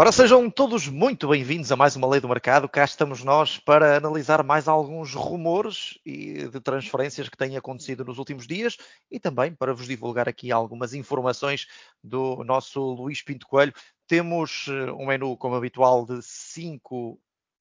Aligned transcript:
Ora, 0.00 0.10
sejam 0.12 0.48
todos 0.48 0.88
muito 0.88 1.28
bem-vindos 1.28 1.70
a 1.70 1.76
mais 1.76 1.94
uma 1.94 2.08
Lei 2.08 2.22
do 2.22 2.28
Mercado. 2.28 2.66
Cá 2.66 2.86
estamos 2.86 3.22
nós 3.22 3.58
para 3.58 3.98
analisar 3.98 4.42
mais 4.42 4.66
alguns 4.66 5.12
rumores 5.12 5.98
e 6.06 6.48
de 6.48 6.58
transferências 6.58 7.28
que 7.28 7.36
têm 7.36 7.54
acontecido 7.54 8.02
nos 8.02 8.16
últimos 8.16 8.46
dias 8.46 8.78
e 9.10 9.20
também 9.20 9.54
para 9.54 9.74
vos 9.74 9.86
divulgar 9.86 10.26
aqui 10.26 10.50
algumas 10.50 10.94
informações 10.94 11.66
do 12.02 12.42
nosso 12.44 12.80
Luís 12.80 13.20
Pinto 13.20 13.46
Coelho. 13.46 13.74
Temos 14.06 14.68
eh, 14.70 14.90
um 14.92 15.04
menu, 15.04 15.36
como 15.36 15.54
habitual, 15.54 16.06
de 16.06 16.22
cinco 16.22 17.20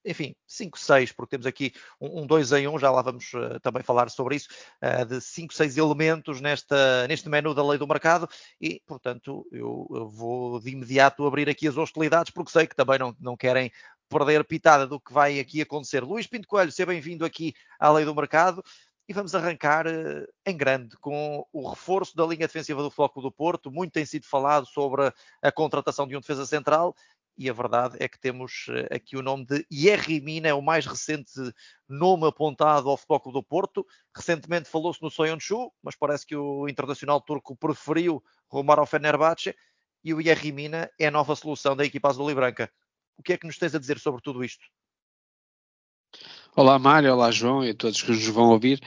enfim, 0.10 0.36
5, 0.48 0.80
6, 0.80 1.12
porque 1.12 1.32
temos 1.32 1.46
aqui 1.46 1.72
um 2.02 2.26
2 2.26 2.52
em 2.54 2.68
1, 2.68 2.74
um, 2.74 2.80
já 2.80 2.90
lá 2.90 3.04
vamos 3.04 3.32
uh, 3.34 3.60
também 3.62 3.84
falar 3.84 4.10
sobre 4.10 4.36
isso, 4.36 4.50
uh, 4.84 5.06
de 5.06 5.22
5, 5.22 5.54
6 5.54 5.78
elementos 5.78 6.42
nesta, 6.42 7.08
neste 7.08 7.30
menu 7.30 7.54
da 7.54 7.66
lei 7.66 7.78
do 7.78 7.88
mercado 7.88 8.28
e, 8.60 8.82
portanto, 8.88 9.48
eu, 9.52 9.88
eu, 9.92 10.10
vou 10.10 10.60
de 10.60 10.72
imediato 10.72 11.26
abrir 11.28 11.48
aqui 11.48 11.68
as 11.68 11.78
hostilidades, 11.78 12.32
porque 12.32 12.52
sei 12.52 12.66
que 12.66 12.76
também 12.76 12.98
não, 12.98 13.16
não 13.20 13.38
querem 13.38 13.72
perder 14.10 14.44
pitada 14.44 14.88
do 14.88 15.00
que 15.00 15.14
vai 15.14 15.40
aqui 15.40 15.62
acontecer. 15.62 16.04
Luís 16.04 16.26
Pinto 16.26 16.48
Coelho, 16.48 16.72
seja 16.72 16.88
bem-vindo 16.88 17.24
aqui 17.24 17.54
à 17.80 17.92
lei 17.92 18.04
do 18.04 18.16
mercado. 18.16 18.64
E 19.08 19.14
vamos 19.14 19.34
arrancar 19.34 19.88
uh, 19.88 20.28
em 20.46 20.56
grande 20.56 20.96
com 20.98 21.44
o 21.52 21.68
reforço 21.68 22.16
da 22.16 22.28
linha 22.28 22.46
defensiva 22.46 22.84
do 22.84 22.92
Floco 22.92 23.22
do 23.22 23.32
Porto. 23.32 23.72
Muito 23.72 23.92
tem 23.92 24.06
sido 24.06 24.26
falado 24.26 24.68
sobre 24.68 25.12
a 25.42 25.52
contratação 25.52 26.08
de 26.08 26.16
um 26.16 26.20
defesa 26.20 26.46
central 26.46 26.96
e 27.40 27.50
a 27.50 27.54
verdade 27.54 27.96
é 28.02 28.10
que 28.10 28.20
temos 28.20 28.66
eh, 28.68 28.98
aqui 28.98 29.16
o 29.16 29.22
nome 29.22 29.46
de 29.46 29.66
Yerry 29.72 30.20
Mina, 30.20 30.50
é 30.50 30.54
o 30.54 30.62
mais 30.62 30.86
recente 30.86 31.32
nome 31.88 32.28
apontado 32.28 32.90
ao 32.90 32.98
Futebol 32.98 33.32
do 33.32 33.42
Porto. 33.42 33.88
Recentemente 34.14 34.68
falou-se 34.68 35.02
no 35.02 35.10
Soyuncu, 35.10 35.74
mas 35.82 35.96
parece 35.96 36.26
que 36.26 36.36
o 36.36 36.68
internacional 36.68 37.22
turco 37.22 37.56
preferiu 37.56 38.22
rumar 38.52 38.78
ao 38.78 38.86
Fenerbahçe 38.86 39.56
e 40.04 40.14
o 40.14 40.20
Yerry 40.20 40.52
Mina 40.52 40.92
é 41.00 41.08
a 41.08 41.12
nova 41.12 41.34
solução 41.34 41.78
da 41.78 41.86
equipa 41.86 42.10
azul 42.10 42.30
e 42.30 42.36
branca. 42.36 42.70
O 43.18 43.24
que 43.24 43.32
é 43.32 43.38
que 43.38 43.48
nos 43.48 43.58
tens 43.58 43.74
a 43.74 43.80
dizer 43.80 44.00
sobre 44.00 44.22
tudo 44.22 44.44
isto? 44.44 44.66
Olá 46.58 46.78
Mário, 46.78 47.14
olá 47.14 47.32
João 47.32 47.64
e 47.64 47.70
a 47.70 47.74
todos 47.74 48.02
que 48.02 48.12
nos 48.12 48.28
vão 48.28 48.50
ouvir. 48.50 48.82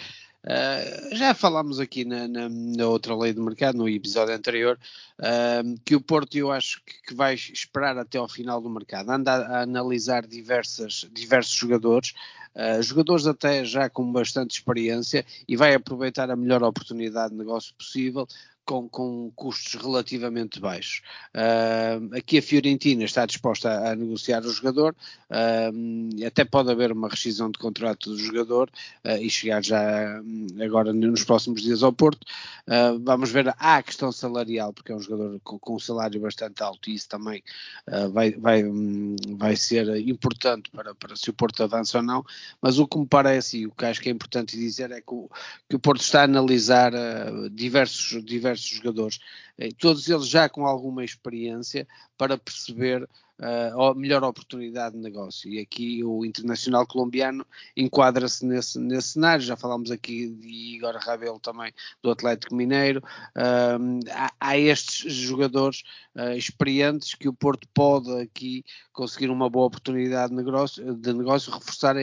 Uh, 0.44 1.14
já 1.14 1.34
falámos 1.34 1.78
aqui 1.78 2.04
na, 2.04 2.26
na, 2.26 2.48
na, 2.48 2.88
outra 2.88 3.16
lei 3.16 3.32
do 3.32 3.44
mercado, 3.44 3.78
no 3.78 3.88
episódio 3.88 4.34
anterior, 4.34 4.76
uh, 5.20 5.80
que 5.84 5.94
o 5.94 6.00
Porto 6.00 6.36
eu 6.36 6.50
acho 6.50 6.82
que, 6.84 7.00
que, 7.06 7.14
vai 7.14 7.34
esperar 7.34 7.96
até 7.96 8.18
ao 8.18 8.28
final 8.28 8.60
do 8.60 8.68
mercado, 8.68 9.10
anda 9.10 9.32
a, 9.32 9.58
a 9.58 9.62
analisar 9.62 10.26
diversas, 10.26 11.08
diversos 11.12 11.54
jogadores, 11.54 12.12
uh, 12.56 12.82
jogadores 12.82 13.24
até 13.28 13.64
já 13.64 13.88
com 13.88 14.10
bastante 14.10 14.58
experiência 14.58 15.24
e 15.46 15.56
vai 15.56 15.74
aproveitar 15.74 16.28
a 16.28 16.34
melhor 16.34 16.64
oportunidade 16.64 17.32
de 17.32 17.38
negócio 17.38 17.72
possível, 17.74 18.26
com, 18.64 18.88
com 18.88 19.30
custos 19.34 19.74
relativamente 19.80 20.60
baixos. 20.60 21.02
Uh, 21.34 22.14
aqui 22.16 22.38
a 22.38 22.42
Fiorentina 22.42 23.04
está 23.04 23.26
disposta 23.26 23.70
a, 23.70 23.92
a 23.92 23.96
negociar 23.96 24.40
o 24.44 24.50
jogador, 24.50 24.94
uh, 25.30 26.26
até 26.26 26.44
pode 26.44 26.70
haver 26.70 26.92
uma 26.92 27.08
rescisão 27.08 27.50
de 27.50 27.58
contrato 27.58 28.10
do 28.10 28.18
jogador 28.18 28.70
uh, 29.04 29.16
e 29.20 29.28
chegar 29.28 29.62
já 29.62 30.20
um, 30.20 30.46
agora 30.62 30.92
nos 30.92 31.24
próximos 31.24 31.62
dias 31.62 31.82
ao 31.82 31.92
Porto. 31.92 32.26
vamos 33.02 33.30
ver 33.30 33.54
a 33.58 33.82
questão 33.82 34.12
salarial, 34.12 34.72
porque 34.72 34.92
é 34.92 34.96
um 34.96 35.00
jogador 35.00 35.40
com, 35.42 35.58
com 35.58 35.76
um 35.76 35.78
salário 35.78 36.20
bastante 36.20 36.62
alto 36.62 36.88
e 36.88 36.94
isso 36.94 37.08
também 37.08 37.42
vai, 38.12 38.32
vai, 38.32 38.64
um, 38.64 39.16
vai 39.36 39.56
ser 39.56 39.96
importante 40.08 40.70
para, 40.70 40.94
para 40.94 41.16
se 41.16 41.30
o 41.30 41.32
Porto 41.32 41.62
avança 41.62 41.98
ou 41.98 42.04
não. 42.04 42.24
Mas 42.60 42.78
o 42.78 42.86
que 42.86 42.98
me 42.98 43.06
parece 43.06 43.58
e 43.58 43.66
o 43.66 43.72
que 43.72 43.84
acho 43.84 44.00
que 44.00 44.08
é 44.08 44.12
importante 44.12 44.56
dizer 44.56 44.90
é 44.90 45.00
que 45.00 45.12
o, 45.12 45.28
que 45.68 45.76
o 45.76 45.78
Porto 45.78 46.02
está 46.02 46.20
a 46.20 46.24
analisar 46.24 46.92
diversos, 47.50 48.24
diversos 48.24 48.51
diversos 48.52 48.68
jogadores, 48.68 49.18
eh, 49.58 49.70
todos 49.78 50.08
eles 50.08 50.28
já 50.28 50.48
com 50.48 50.66
alguma 50.66 51.04
experiência 51.04 51.86
para 52.16 52.36
perceber 52.38 53.08
uh, 53.42 53.94
melhor 53.94 54.22
oportunidade 54.22 54.94
de 54.94 55.02
negócio. 55.02 55.50
E 55.50 55.58
aqui 55.58 56.04
o 56.04 56.24
Internacional 56.24 56.86
Colombiano 56.86 57.44
enquadra-se 57.76 58.46
nesse, 58.46 58.78
nesse 58.78 59.10
cenário. 59.10 59.44
Já 59.44 59.56
falámos 59.56 59.90
aqui 59.90 60.28
de 60.28 60.48
Igor 60.76 60.96
Rabelo 60.96 61.40
também 61.40 61.72
do 62.02 62.10
Atlético 62.10 62.54
Mineiro. 62.54 63.02
Uh, 63.36 64.00
há, 64.10 64.32
há, 64.40 64.58
estes 64.58 65.12
jogadores 65.12 65.82
uh, 66.14 66.32
experientes 66.36 67.14
que 67.14 67.28
o 67.28 67.32
Porto 67.32 67.66
pode 67.74 68.10
aqui 68.20 68.64
conseguir 68.92 69.30
uma 69.30 69.50
boa 69.50 69.66
oportunidade 69.66 70.30
de 70.30 70.36
negócio, 70.36 70.94
de 70.94 71.12
negócio 71.12 71.52
reforçar 71.52 71.96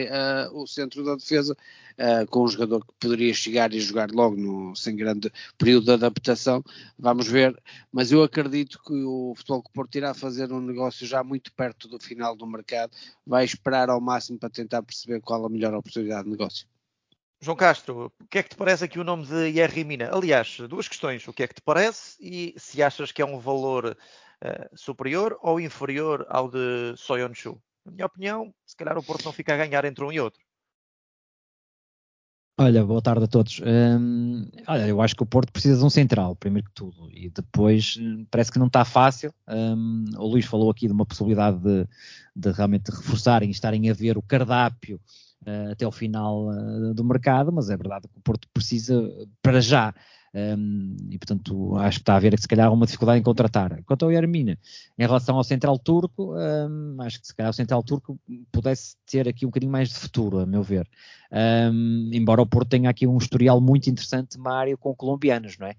o 0.52 0.66
centro 0.66 1.04
da 1.04 1.14
defesa 1.14 1.56
com 2.30 2.44
um 2.44 2.48
jogador 2.48 2.84
que 2.84 2.92
poderia 2.98 3.32
chegar 3.32 3.72
e 3.72 3.80
jogar 3.80 4.10
logo 4.10 4.36
no, 4.36 4.74
sem 4.74 4.96
grande 4.96 5.30
período 5.56 5.84
de 5.84 5.92
adaptação. 5.92 6.64
Vamos 6.98 7.28
ver, 7.28 7.56
mas 7.92 8.10
eu 8.10 8.22
acredito 8.22 8.80
que 8.82 8.94
o 9.04 9.34
Futebol 9.36 9.62
que 9.62 9.72
Porto 9.72 9.94
irá 9.96 10.14
fazer 10.14 10.50
um 10.52 10.60
negócio 10.60 11.06
já 11.06 11.22
muito 11.30 11.52
perto 11.52 11.86
do 11.86 11.98
final 12.00 12.34
do 12.34 12.46
mercado, 12.46 12.92
vai 13.24 13.44
esperar 13.44 13.88
ao 13.88 14.00
máximo 14.00 14.38
para 14.38 14.50
tentar 14.50 14.82
perceber 14.82 15.20
qual 15.20 15.46
a 15.46 15.48
melhor 15.48 15.72
oportunidade 15.74 16.24
de 16.24 16.30
negócio. 16.30 16.66
João 17.40 17.56
Castro, 17.56 18.12
o 18.20 18.26
que 18.28 18.38
é 18.38 18.42
que 18.42 18.50
te 18.50 18.56
parece 18.56 18.84
aqui 18.84 18.98
o 18.98 19.04
nome 19.04 19.24
de 19.26 19.58
Yerry 19.58 19.84
Mina? 19.84 20.10
Aliás, 20.12 20.58
duas 20.68 20.88
questões. 20.88 21.26
O 21.26 21.32
que 21.32 21.44
é 21.44 21.48
que 21.48 21.54
te 21.54 21.62
parece 21.62 22.16
e 22.20 22.54
se 22.58 22.82
achas 22.82 23.12
que 23.12 23.22
é 23.22 23.24
um 23.24 23.38
valor 23.38 23.96
uh, 23.96 24.76
superior 24.76 25.38
ou 25.40 25.58
inferior 25.58 26.26
ao 26.28 26.50
de 26.50 26.94
Soyuncu? 26.96 27.58
Na 27.84 27.92
minha 27.92 28.06
opinião, 28.06 28.54
se 28.66 28.76
calhar 28.76 28.98
o 28.98 29.02
Porto 29.02 29.24
não 29.24 29.32
fica 29.32 29.54
a 29.54 29.56
ganhar 29.56 29.86
entre 29.86 30.04
um 30.04 30.12
e 30.12 30.20
outro. 30.20 30.42
Olha, 32.62 32.84
boa 32.84 33.00
tarde 33.00 33.24
a 33.24 33.26
todos. 33.26 33.58
Um, 33.64 34.44
olha, 34.68 34.86
eu 34.86 35.00
acho 35.00 35.16
que 35.16 35.22
o 35.22 35.26
Porto 35.26 35.50
precisa 35.50 35.78
de 35.78 35.82
um 35.82 35.88
central, 35.88 36.36
primeiro 36.36 36.68
que 36.68 36.74
tudo, 36.74 37.10
e 37.10 37.30
depois 37.30 37.96
hum, 37.98 38.26
parece 38.30 38.52
que 38.52 38.58
não 38.58 38.66
está 38.66 38.84
fácil. 38.84 39.32
Um, 39.48 40.04
o 40.18 40.26
Luís 40.26 40.44
falou 40.44 40.70
aqui 40.70 40.86
de 40.86 40.92
uma 40.92 41.06
possibilidade 41.06 41.56
de, 41.56 41.88
de 42.36 42.52
realmente 42.52 42.90
reforçarem 42.90 43.48
estarem 43.48 43.88
a 43.88 43.94
ver 43.94 44.18
o 44.18 44.22
cardápio 44.22 45.00
uh, 45.46 45.72
até 45.72 45.86
o 45.86 45.90
final 45.90 46.48
uh, 46.50 46.92
do 46.92 47.02
mercado, 47.02 47.50
mas 47.50 47.70
é 47.70 47.76
verdade 47.78 48.06
que 48.08 48.18
o 48.18 48.20
Porto 48.20 48.46
precisa, 48.52 49.10
para 49.40 49.62
já, 49.62 49.94
um, 50.32 50.96
e 51.10 51.18
portanto 51.18 51.76
acho 51.76 51.98
que 51.98 52.02
está 52.02 52.14
a 52.14 52.16
haver 52.16 52.38
se 52.38 52.46
calhar 52.46 52.72
uma 52.72 52.86
dificuldade 52.86 53.18
em 53.18 53.22
contratar. 53.22 53.82
Quanto 53.84 54.04
ao 54.04 54.12
Hermina, 54.12 54.56
em 54.98 55.02
relação 55.02 55.36
ao 55.36 55.44
central 55.44 55.78
turco, 55.78 56.34
um, 56.36 56.96
acho 57.02 57.20
que 57.20 57.26
se 57.26 57.34
calhar 57.34 57.50
o 57.50 57.54
central 57.54 57.82
turco 57.82 58.18
pudesse 58.52 58.96
ter 59.10 59.28
aqui 59.28 59.44
um 59.44 59.48
bocadinho 59.48 59.72
mais 59.72 59.88
de 59.88 59.96
futuro, 59.96 60.38
a 60.38 60.46
meu 60.46 60.62
ver. 60.62 60.88
Um, 61.32 62.10
embora 62.12 62.42
o 62.42 62.46
Porto 62.46 62.70
tenha 62.70 62.90
aqui 62.90 63.06
um 63.06 63.16
historial 63.16 63.60
muito 63.60 63.88
interessante, 63.88 64.38
Mário, 64.38 64.76
com 64.76 64.94
colombianos, 64.94 65.56
não 65.58 65.66
é? 65.68 65.76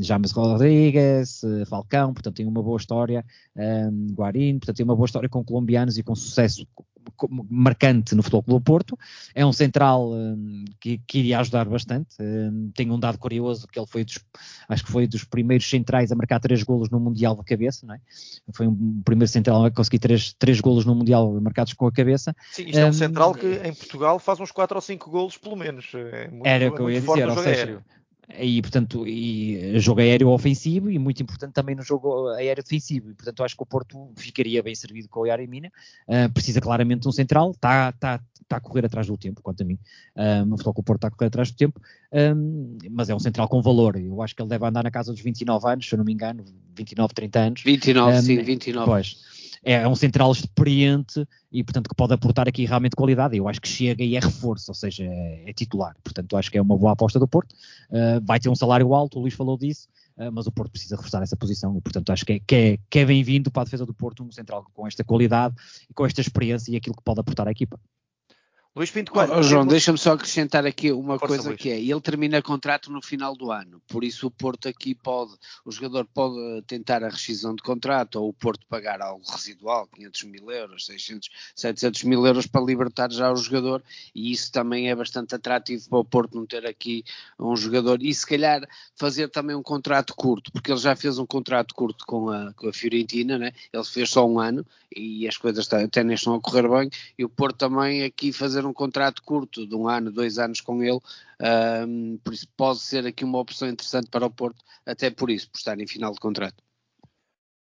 James 0.00 0.32
Rodrigues, 0.32 1.42
Falcão, 1.66 2.12
portanto 2.14 2.36
tem 2.36 2.46
uma 2.46 2.62
boa 2.62 2.78
história, 2.78 3.24
um, 3.56 4.06
Guarin, 4.14 4.58
portanto 4.58 4.76
tem 4.76 4.84
uma 4.84 4.96
boa 4.96 5.06
história 5.06 5.28
com 5.28 5.44
colombianos 5.44 5.98
e 5.98 6.02
com 6.02 6.14
sucesso 6.14 6.66
marcante 7.48 8.14
no 8.14 8.22
Futebol 8.22 8.42
Clube 8.42 8.60
do 8.60 8.64
Porto. 8.64 8.98
É 9.34 9.44
um 9.44 9.52
central 9.52 10.12
um, 10.12 10.64
que, 10.80 10.98
que, 11.06 11.18
iria 11.18 11.40
ajudar 11.40 11.66
bastante. 11.66 12.16
Um, 12.20 12.70
tem 12.74 12.90
um 12.90 12.98
dado 12.98 13.18
curioso 13.18 13.66
que 13.66 13.78
ele 13.78 13.86
foi 13.86 14.04
dos, 14.04 14.18
acho 14.68 14.84
que 14.84 14.90
foi 14.90 15.06
dos 15.06 15.24
primeiros 15.24 15.68
centrais 15.68 16.10
a 16.12 16.16
marcar 16.16 16.40
três 16.40 16.62
golos 16.62 16.90
no 16.90 17.00
Mundial 17.00 17.36
de 17.36 17.44
cabeça, 17.44 17.86
não 17.86 17.94
é? 17.94 18.00
Foi 18.52 18.66
um 18.66 19.02
primeiro 19.04 19.30
central 19.30 19.64
a 19.64 19.70
conseguir 19.70 19.98
três, 19.98 20.32
três 20.32 20.60
golos 20.60 20.84
no 20.84 20.94
Mundial 20.94 21.40
marcados 21.40 21.72
com 21.72 21.86
a 21.86 21.92
cabeça. 21.92 22.34
Sim, 22.52 22.64
isto 22.64 22.78
um, 22.78 22.82
é 22.82 22.86
um 22.86 22.92
central 22.92 23.34
que 23.34 23.46
em 23.64 23.74
Portugal 23.74 24.18
faz 24.18 24.40
uns 24.40 24.50
quatro 24.50 24.76
ou 24.76 24.82
cinco 24.82 25.10
golos 25.10 25.36
pelo 25.36 25.56
menos. 25.56 25.90
É 25.94 26.28
muito, 26.28 26.46
era 26.46 26.68
o 26.68 26.74
que 26.74 26.80
eu 26.80 26.90
ia 26.90 27.00
dizer, 27.00 27.28
ou 27.28 27.36
seja, 27.36 27.48
aéreo 27.48 27.84
e 28.38 28.60
portanto 28.62 29.06
e 29.06 29.78
jogo 29.78 30.00
aéreo 30.00 30.28
ofensivo 30.28 30.90
e 30.90 30.98
muito 30.98 31.22
importante 31.22 31.52
também 31.52 31.74
no 31.74 31.82
jogo 31.82 32.28
aéreo 32.28 32.62
defensivo. 32.62 33.10
E 33.10 33.14
portanto 33.14 33.42
acho 33.42 33.56
que 33.56 33.62
o 33.62 33.66
Porto 33.66 34.10
ficaria 34.16 34.62
bem 34.62 34.74
servido 34.74 35.08
com 35.08 35.20
o 35.20 35.26
Yarimina 35.26 35.70
uh, 36.08 36.32
precisa 36.32 36.60
claramente 36.60 37.02
de 37.02 37.08
um 37.08 37.12
central. 37.12 37.50
Está 37.50 37.92
tá, 37.92 38.20
tá 38.48 38.56
a 38.56 38.60
correr 38.60 38.86
atrás 38.86 39.06
do 39.06 39.16
tempo 39.16 39.42
quanto 39.42 39.62
a 39.62 39.66
mim. 39.66 39.78
Futebol 40.50 40.74
que 40.74 40.80
o 40.80 40.82
Porto 40.84 40.98
está 40.98 41.08
a 41.08 41.10
correr 41.10 41.28
atrás 41.28 41.50
do 41.50 41.56
tempo. 41.56 41.80
Um, 42.12 42.78
mas 42.90 43.08
é 43.08 43.14
um 43.14 43.20
central 43.20 43.48
com 43.48 43.62
valor. 43.62 43.96
Eu 43.96 44.20
acho 44.22 44.34
que 44.34 44.42
ele 44.42 44.48
deve 44.48 44.66
andar 44.66 44.84
na 44.84 44.90
casa 44.90 45.12
dos 45.12 45.20
29 45.20 45.68
anos 45.68 45.88
se 45.88 45.94
eu 45.94 45.98
não 45.98 46.04
me 46.04 46.12
engano. 46.12 46.44
29, 46.74 47.14
30 47.14 47.38
anos. 47.38 47.62
29, 47.62 48.16
um, 48.16 48.22
sim, 48.22 48.42
29 48.42 48.86
pois 48.86 49.39
é, 49.62 49.74
é 49.74 49.88
um 49.88 49.94
central 49.94 50.32
experiente 50.32 51.26
e, 51.52 51.62
portanto, 51.62 51.88
que 51.88 51.94
pode 51.94 52.14
aportar 52.14 52.48
aqui 52.48 52.64
realmente 52.64 52.96
qualidade. 52.96 53.36
Eu 53.36 53.48
acho 53.48 53.60
que 53.60 53.68
chega 53.68 54.02
e 54.02 54.16
é 54.16 54.20
reforço, 54.20 54.70
ou 54.70 54.74
seja, 54.74 55.04
é, 55.04 55.50
é 55.50 55.52
titular. 55.52 55.94
Portanto, 56.02 56.36
acho 56.36 56.50
que 56.50 56.58
é 56.58 56.62
uma 56.62 56.76
boa 56.76 56.92
aposta 56.92 57.18
do 57.18 57.28
Porto. 57.28 57.52
Uh, 57.90 58.20
vai 58.24 58.40
ter 58.40 58.48
um 58.48 58.54
salário 58.54 58.94
alto, 58.94 59.18
o 59.18 59.22
Luís 59.22 59.34
falou 59.34 59.58
disso, 59.58 59.88
uh, 60.16 60.30
mas 60.32 60.46
o 60.46 60.52
Porto 60.52 60.70
precisa 60.70 60.96
reforçar 60.96 61.22
essa 61.22 61.36
posição 61.36 61.76
e, 61.76 61.80
portanto, 61.80 62.10
acho 62.10 62.24
que 62.24 62.32
é, 62.34 62.40
que 62.40 62.54
é, 62.54 62.78
que 62.88 62.98
é 63.00 63.04
bem-vindo 63.04 63.50
para 63.50 63.62
a 63.62 63.64
defesa 63.64 63.84
do 63.84 63.92
Porto 63.94 64.24
um 64.24 64.32
central 64.32 64.64
com 64.72 64.86
esta 64.86 65.04
qualidade 65.04 65.54
e 65.88 65.94
com 65.94 66.06
esta 66.06 66.20
experiência 66.20 66.72
e 66.72 66.76
aquilo 66.76 66.96
que 66.96 67.02
pode 67.02 67.20
aportar 67.20 67.46
à 67.46 67.50
equipa. 67.50 67.78
Luís 68.76 68.88
Pinto 68.88 69.10
Coelho. 69.10 69.32
Oh, 69.36 69.42
João, 69.42 69.66
deixa-me 69.66 69.98
só 69.98 70.12
acrescentar 70.12 70.64
aqui 70.64 70.92
uma 70.92 71.18
Força 71.18 71.26
coisa 71.26 71.48
Luís. 71.48 71.60
que 71.60 71.70
é, 71.70 71.80
ele 71.80 72.00
termina 72.00 72.40
contrato 72.40 72.92
no 72.92 73.02
final 73.02 73.34
do 73.34 73.50
ano, 73.50 73.82
por 73.88 74.04
isso 74.04 74.28
o 74.28 74.30
Porto 74.30 74.68
aqui 74.68 74.94
pode, 74.94 75.32
o 75.64 75.72
jogador 75.72 76.06
pode 76.14 76.62
tentar 76.68 77.02
a 77.02 77.08
rescisão 77.08 77.52
de 77.52 77.64
contrato 77.64 78.20
ou 78.20 78.28
o 78.28 78.32
Porto 78.32 78.64
pagar 78.68 79.02
algo 79.02 79.24
residual, 79.28 79.88
500 79.88 80.22
mil 80.22 80.50
euros, 80.52 80.86
600, 80.86 81.28
700 81.56 82.04
mil 82.04 82.24
euros 82.24 82.46
para 82.46 82.64
libertar 82.64 83.10
já 83.10 83.32
o 83.32 83.36
jogador 83.36 83.82
e 84.14 84.30
isso 84.30 84.52
também 84.52 84.88
é 84.88 84.94
bastante 84.94 85.34
atrativo 85.34 85.88
para 85.88 85.98
o 85.98 86.04
Porto 86.04 86.36
não 86.36 86.46
ter 86.46 86.64
aqui 86.64 87.02
um 87.40 87.56
jogador 87.56 88.00
e 88.00 88.14
se 88.14 88.24
calhar 88.24 88.62
fazer 88.94 89.28
também 89.30 89.56
um 89.56 89.64
contrato 89.64 90.14
curto, 90.14 90.52
porque 90.52 90.70
ele 90.70 90.78
já 90.78 90.94
fez 90.94 91.18
um 91.18 91.26
contrato 91.26 91.74
curto 91.74 92.06
com 92.06 92.30
a, 92.30 92.52
com 92.54 92.68
a 92.68 92.72
Fiorentina, 92.72 93.36
né? 93.36 93.50
ele 93.72 93.84
fez 93.84 94.10
só 94.10 94.24
um 94.24 94.38
ano 94.38 94.64
e 94.94 95.26
as 95.26 95.36
coisas 95.36 95.72
até 95.72 96.04
nem 96.04 96.14
estão 96.14 96.34
a 96.34 96.40
correr 96.40 96.68
bem 96.68 96.88
e 97.18 97.24
o 97.24 97.28
Porto 97.28 97.56
também 97.56 98.04
aqui 98.04 98.32
fazer 98.32 98.59
fazer 98.60 98.66
um 98.66 98.72
contrato 98.72 99.22
curto 99.22 99.66
de 99.66 99.74
um 99.74 99.88
ano, 99.88 100.12
dois 100.12 100.38
anos 100.38 100.60
com 100.60 100.82
ele, 100.82 101.00
um, 101.86 102.18
por 102.22 102.34
isso 102.34 102.46
pode 102.56 102.80
ser 102.80 103.06
aqui 103.06 103.24
uma 103.24 103.38
opção 103.38 103.68
interessante 103.68 104.08
para 104.10 104.26
o 104.26 104.30
Porto, 104.30 104.62
até 104.84 105.10
por 105.10 105.30
isso, 105.30 105.50
por 105.50 105.58
estar 105.58 105.78
em 105.80 105.86
final 105.86 106.12
de 106.12 106.20
contrato. 106.20 106.62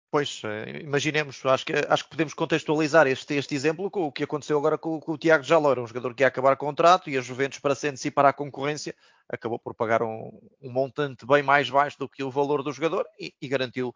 Pois, 0.08 0.40
eh, 0.44 0.80
imaginemos, 0.82 1.44
acho 1.44 1.66
que, 1.66 1.72
acho 1.72 2.04
que 2.04 2.10
podemos 2.10 2.32
contextualizar 2.32 3.06
este, 3.08 3.34
este 3.34 3.54
exemplo 3.54 3.90
com 3.90 4.04
o 4.04 4.12
que 4.12 4.22
aconteceu 4.22 4.56
agora 4.56 4.78
com, 4.78 5.00
com 5.00 5.12
o 5.12 5.18
Tiago 5.18 5.42
Jalor, 5.42 5.78
um 5.78 5.86
jogador 5.86 6.14
que 6.14 6.22
ia 6.22 6.28
acabar 6.28 6.56
contrato 6.56 7.10
e 7.10 7.18
a 7.18 7.20
Juventus, 7.20 7.58
para 7.58 7.74
se 7.74 7.88
antecipar 7.88 8.24
à 8.24 8.32
concorrência, 8.32 8.94
acabou 9.28 9.58
por 9.58 9.74
pagar 9.74 10.02
um, 10.02 10.30
um 10.62 10.70
montante 10.70 11.26
bem 11.26 11.42
mais 11.42 11.68
baixo 11.68 11.98
do 11.98 12.08
que 12.08 12.22
o 12.22 12.30
valor 12.30 12.62
do 12.62 12.72
jogador 12.72 13.04
e, 13.18 13.34
e 13.42 13.48
garantiu 13.48 13.92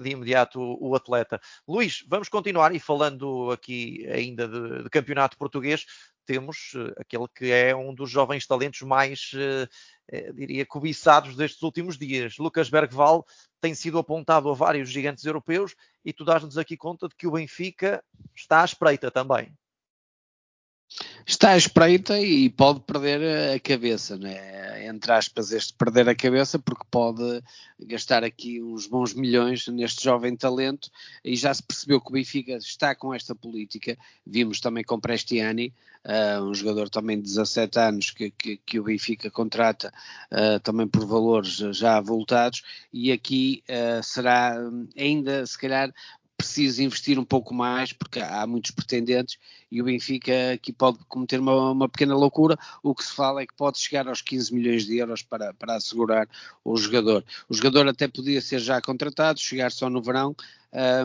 de 0.00 0.10
imediato 0.10 0.60
o, 0.60 0.90
o, 0.90 0.94
atleta. 0.94 1.40
Luís, 1.68 2.04
vamos 2.08 2.28
continuar 2.28 2.74
e 2.74 2.80
falando 2.80 3.50
aqui 3.50 4.06
ainda 4.10 4.48
de, 4.48 4.84
de 4.84 4.90
campeonato 4.90 5.36
português, 5.36 5.84
temos 6.24 6.72
uh, 6.74 6.92
aquele 6.98 7.26
que 7.28 7.50
é 7.50 7.74
um 7.74 7.94
dos 7.94 8.10
jovens 8.10 8.46
talentos 8.46 8.82
mais, 8.82 9.30
uh, 9.34 9.68
uh, 10.14 10.32
diria, 10.34 10.64
cobiçados 10.66 11.36
destes 11.36 11.62
últimos 11.62 11.98
dias. 11.98 12.38
Lucas 12.38 12.68
Bergval 12.68 13.26
tem 13.60 13.74
sido 13.74 13.98
apontado 13.98 14.50
a 14.50 14.54
vários 14.54 14.90
gigantes 14.90 15.24
europeus 15.24 15.74
e 16.04 16.12
tu 16.12 16.24
dás-nos 16.24 16.58
aqui 16.58 16.76
conta 16.76 17.08
de 17.08 17.14
que 17.14 17.26
o 17.26 17.32
Benfica 17.32 18.02
está 18.34 18.62
à 18.62 18.64
espreita 18.64 19.10
também 19.10 19.54
está 21.26 21.50
à 21.50 21.56
espreita 21.56 22.20
e 22.20 22.48
pode 22.50 22.80
perder 22.80 23.54
a 23.54 23.60
cabeça, 23.60 24.16
né? 24.16 24.62
entre 24.86 25.12
aspas, 25.12 25.52
este 25.52 25.72
perder 25.74 26.08
a 26.08 26.14
cabeça, 26.14 26.58
porque 26.58 26.84
pode 26.90 27.42
gastar 27.80 28.22
aqui 28.22 28.62
uns 28.62 28.86
bons 28.86 29.14
milhões 29.14 29.66
neste 29.68 30.04
jovem 30.04 30.36
talento 30.36 30.90
e 31.24 31.34
já 31.34 31.52
se 31.52 31.62
percebeu 31.62 32.00
que 32.00 32.10
o 32.10 32.12
Benfica 32.12 32.56
está 32.56 32.94
com 32.94 33.14
esta 33.14 33.34
política. 33.34 33.96
Vimos 34.26 34.60
também 34.60 34.84
com 34.84 35.00
Prestiani, 35.00 35.72
uh, 36.04 36.42
um 36.42 36.54
jogador 36.54 36.88
também 36.88 37.16
de 37.16 37.24
17 37.24 37.78
anos 37.78 38.10
que, 38.10 38.30
que, 38.30 38.56
que 38.58 38.80
o 38.80 38.84
Benfica 38.84 39.30
contrata 39.30 39.92
uh, 40.30 40.60
também 40.60 40.86
por 40.86 41.06
valores 41.06 41.56
já 41.76 41.96
avultados, 41.96 42.62
e 42.92 43.10
aqui 43.10 43.62
uh, 43.68 44.02
será 44.02 44.56
ainda, 44.96 45.46
se 45.46 45.58
calhar, 45.58 45.92
preciso 46.42 46.82
investir 46.82 47.18
um 47.20 47.24
pouco 47.24 47.54
mais, 47.54 47.92
porque 47.92 48.18
há 48.18 48.44
muitos 48.46 48.72
pretendentes 48.72 49.38
e 49.70 49.80
o 49.80 49.84
Benfica 49.84 50.52
aqui 50.54 50.72
pode 50.72 50.98
cometer 51.08 51.38
uma, 51.38 51.70
uma, 51.70 51.88
pequena 51.88 52.16
loucura. 52.16 52.58
O 52.82 52.94
que 52.94 53.04
se 53.04 53.14
fala 53.14 53.42
é 53.42 53.46
que 53.46 53.54
pode 53.54 53.78
chegar 53.78 54.08
aos 54.08 54.20
15 54.20 54.52
milhões 54.52 54.84
de 54.84 54.98
euros 54.98 55.22
para, 55.22 55.54
para 55.54 55.76
assegurar 55.76 56.28
o 56.64 56.76
jogador. 56.76 57.24
O 57.48 57.54
jogador 57.54 57.86
até 57.86 58.08
podia 58.08 58.40
ser 58.40 58.58
já 58.58 58.82
contratado, 58.82 59.38
chegar 59.38 59.70
só 59.70 59.88
no 59.88 60.02
verão, 60.02 60.34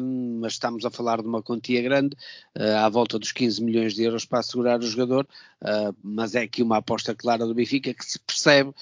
um, 0.01 0.39
mas 0.42 0.54
estamos 0.54 0.84
a 0.86 0.89
falar 0.89 1.22
de 1.22 1.28
uma 1.28 1.44
quantia 1.44 1.81
grande, 1.84 2.16
uh, 2.57 2.78
à 2.80 2.89
volta 2.89 3.19
dos 3.19 3.31
15 3.31 3.62
milhões 3.63 3.94
de 3.94 4.04
euros 4.04 4.25
para 4.25 4.39
assegurar 4.39 4.80
o 4.80 4.88
jogador, 4.88 5.28
uh, 5.62 5.95
mas 6.01 6.34
é 6.34 6.42
aqui 6.42 6.63
uma 6.63 6.78
aposta 6.78 7.13
clara 7.13 7.45
do 7.45 7.54
Benfica 7.54 7.94
que 7.94 8.06
se 8.06 8.18
percebe 8.19 8.74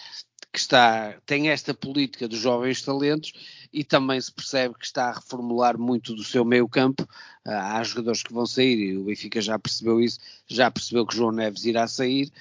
que 0.55 0.61
está, 0.61 1.13
tem 1.25 1.49
esta 1.49 1.73
política 1.73 2.29
dos 2.29 2.39
jovens 2.39 2.81
talentos 2.81 3.33
e 3.73 3.83
também 3.83 4.21
se 4.21 4.31
percebe 4.31 4.73
que 4.79 4.85
está 4.85 5.09
a 5.09 5.11
reformular 5.11 5.77
muito 5.77 6.15
do 6.15 6.23
seu 6.23 6.45
meio 6.45 6.65
campo. 6.69 7.05
Ah, 7.43 7.77
há 7.77 7.83
jogadores 7.83 8.23
que 8.23 8.31
vão 8.31 8.45
sair 8.45 8.79
e 8.79 8.97
o 8.97 9.03
Benfica 9.03 9.41
já 9.41 9.59
percebeu 9.59 9.99
isso, 9.99 10.17
já 10.47 10.71
percebeu 10.71 11.05
que 11.05 11.13
João 11.13 11.33
Neves 11.33 11.65
irá 11.65 11.85
sair, 11.89 12.31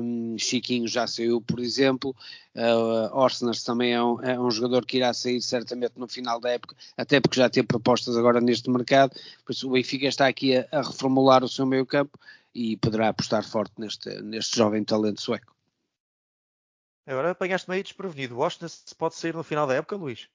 um, 0.00 0.38
Chiquinho 0.38 0.88
já 0.88 1.06
saiu, 1.06 1.38
por 1.42 1.60
exemplo, 1.60 2.16
uh, 2.56 3.14
Orsner 3.14 3.54
também 3.62 3.92
é 3.92 4.02
um, 4.02 4.18
é 4.22 4.40
um, 4.40 4.50
jogador 4.50 4.86
que 4.86 4.96
irá 4.96 5.12
sair 5.12 5.42
certamente 5.42 5.92
no 5.98 6.08
final 6.08 6.40
da 6.40 6.48
época, 6.48 6.74
até 6.96 7.20
porque 7.20 7.38
já 7.38 7.50
tem 7.50 7.62
propostas 7.62 8.16
agora 8.16 8.40
neste 8.40 8.70
mercado, 8.70 9.14
por 9.44 9.52
isso 9.52 9.68
o 9.68 9.72
Benfica 9.72 10.06
está 10.06 10.26
aqui 10.26 10.56
a, 10.56 10.66
a 10.72 10.80
reformular 10.80 11.44
o 11.44 11.48
seu 11.48 11.66
meio 11.66 11.84
campo 11.84 12.18
e 12.54 12.78
poderá 12.78 13.10
apostar 13.10 13.44
forte 13.44 13.74
neste, 13.78 14.08
neste 14.22 14.56
jovem 14.56 14.82
talento 14.82 15.20
sueco. 15.20 15.53
Agora 17.06 17.32
apanhaste-me 17.32 17.76
aí 17.76 17.82
desprevenido. 17.82 18.34
O 18.34 18.38
Washington 18.38 18.68
pode 18.96 19.14
sair 19.16 19.34
no 19.34 19.44
final 19.44 19.66
da 19.66 19.74
época, 19.74 19.96
Luís? 19.96 20.28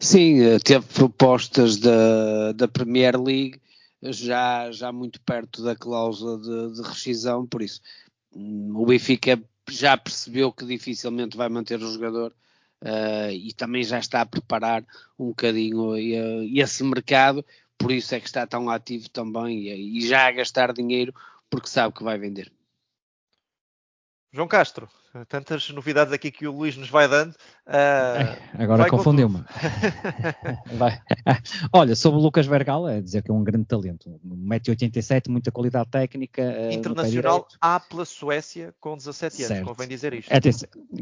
Sim, 0.00 0.42
eh, 0.42 0.58
teve 0.58 0.86
propostas 0.86 1.76
da, 1.76 2.52
da 2.52 2.68
Premier 2.68 3.20
League 3.20 3.60
já, 4.02 4.70
já 4.70 4.92
muito 4.92 5.20
perto 5.20 5.62
da 5.62 5.74
cláusula 5.74 6.38
de, 6.38 6.74
de 6.74 6.82
rescisão, 6.82 7.46
por 7.46 7.62
isso 7.62 7.80
hum, 8.34 8.72
o 8.74 8.86
Benfica 8.86 9.42
já 9.70 9.96
percebeu 9.96 10.52
que 10.52 10.66
dificilmente 10.66 11.36
vai 11.36 11.48
manter 11.48 11.80
o 11.80 11.92
jogador 11.92 12.34
uh, 12.82 13.30
e 13.32 13.52
também 13.54 13.82
já 13.82 13.98
está 13.98 14.20
a 14.20 14.26
preparar 14.26 14.84
um 15.18 15.28
bocadinho 15.28 15.92
uh, 15.92 16.44
esse 16.54 16.84
mercado, 16.84 17.44
por 17.78 17.90
isso 17.90 18.14
é 18.14 18.20
que 18.20 18.26
está 18.26 18.46
tão 18.46 18.68
ativo 18.68 19.08
também 19.08 19.68
e, 19.68 19.98
e 19.98 20.06
já 20.06 20.26
a 20.26 20.32
gastar 20.32 20.72
dinheiro 20.72 21.14
porque 21.48 21.68
sabe 21.68 21.94
que 21.94 22.04
vai 22.04 22.18
vender. 22.18 22.52
João 24.34 24.48
Castro, 24.48 24.88
tantas 25.28 25.70
novidades 25.70 26.12
aqui 26.12 26.28
que 26.28 26.44
o 26.44 26.50
Luís 26.50 26.76
nos 26.76 26.90
vai 26.90 27.06
dando. 27.06 27.36
Uh, 27.68 28.60
Agora 28.60 28.90
confundiu-me. 28.90 29.44
Olha, 31.72 31.94
sobre 31.94 32.18
o 32.18 32.22
Lucas 32.22 32.44
Vergal, 32.44 32.88
é 32.88 33.00
dizer 33.00 33.22
que 33.22 33.30
é 33.30 33.34
um 33.34 33.44
grande 33.44 33.66
talento. 33.66 34.10
1,87m, 34.26 35.28
muita 35.28 35.52
qualidade 35.52 35.88
técnica. 35.88 36.42
Eh, 36.42 36.74
Internacional 36.74 37.46
A 37.60 37.78
pela 37.78 38.04
Suécia 38.04 38.74
com 38.80 38.96
17 38.96 39.36
anos, 39.36 39.46
certo. 39.46 39.66
convém 39.66 39.86
dizer 39.86 40.12
isto. 40.12 40.32
É, 40.32 40.40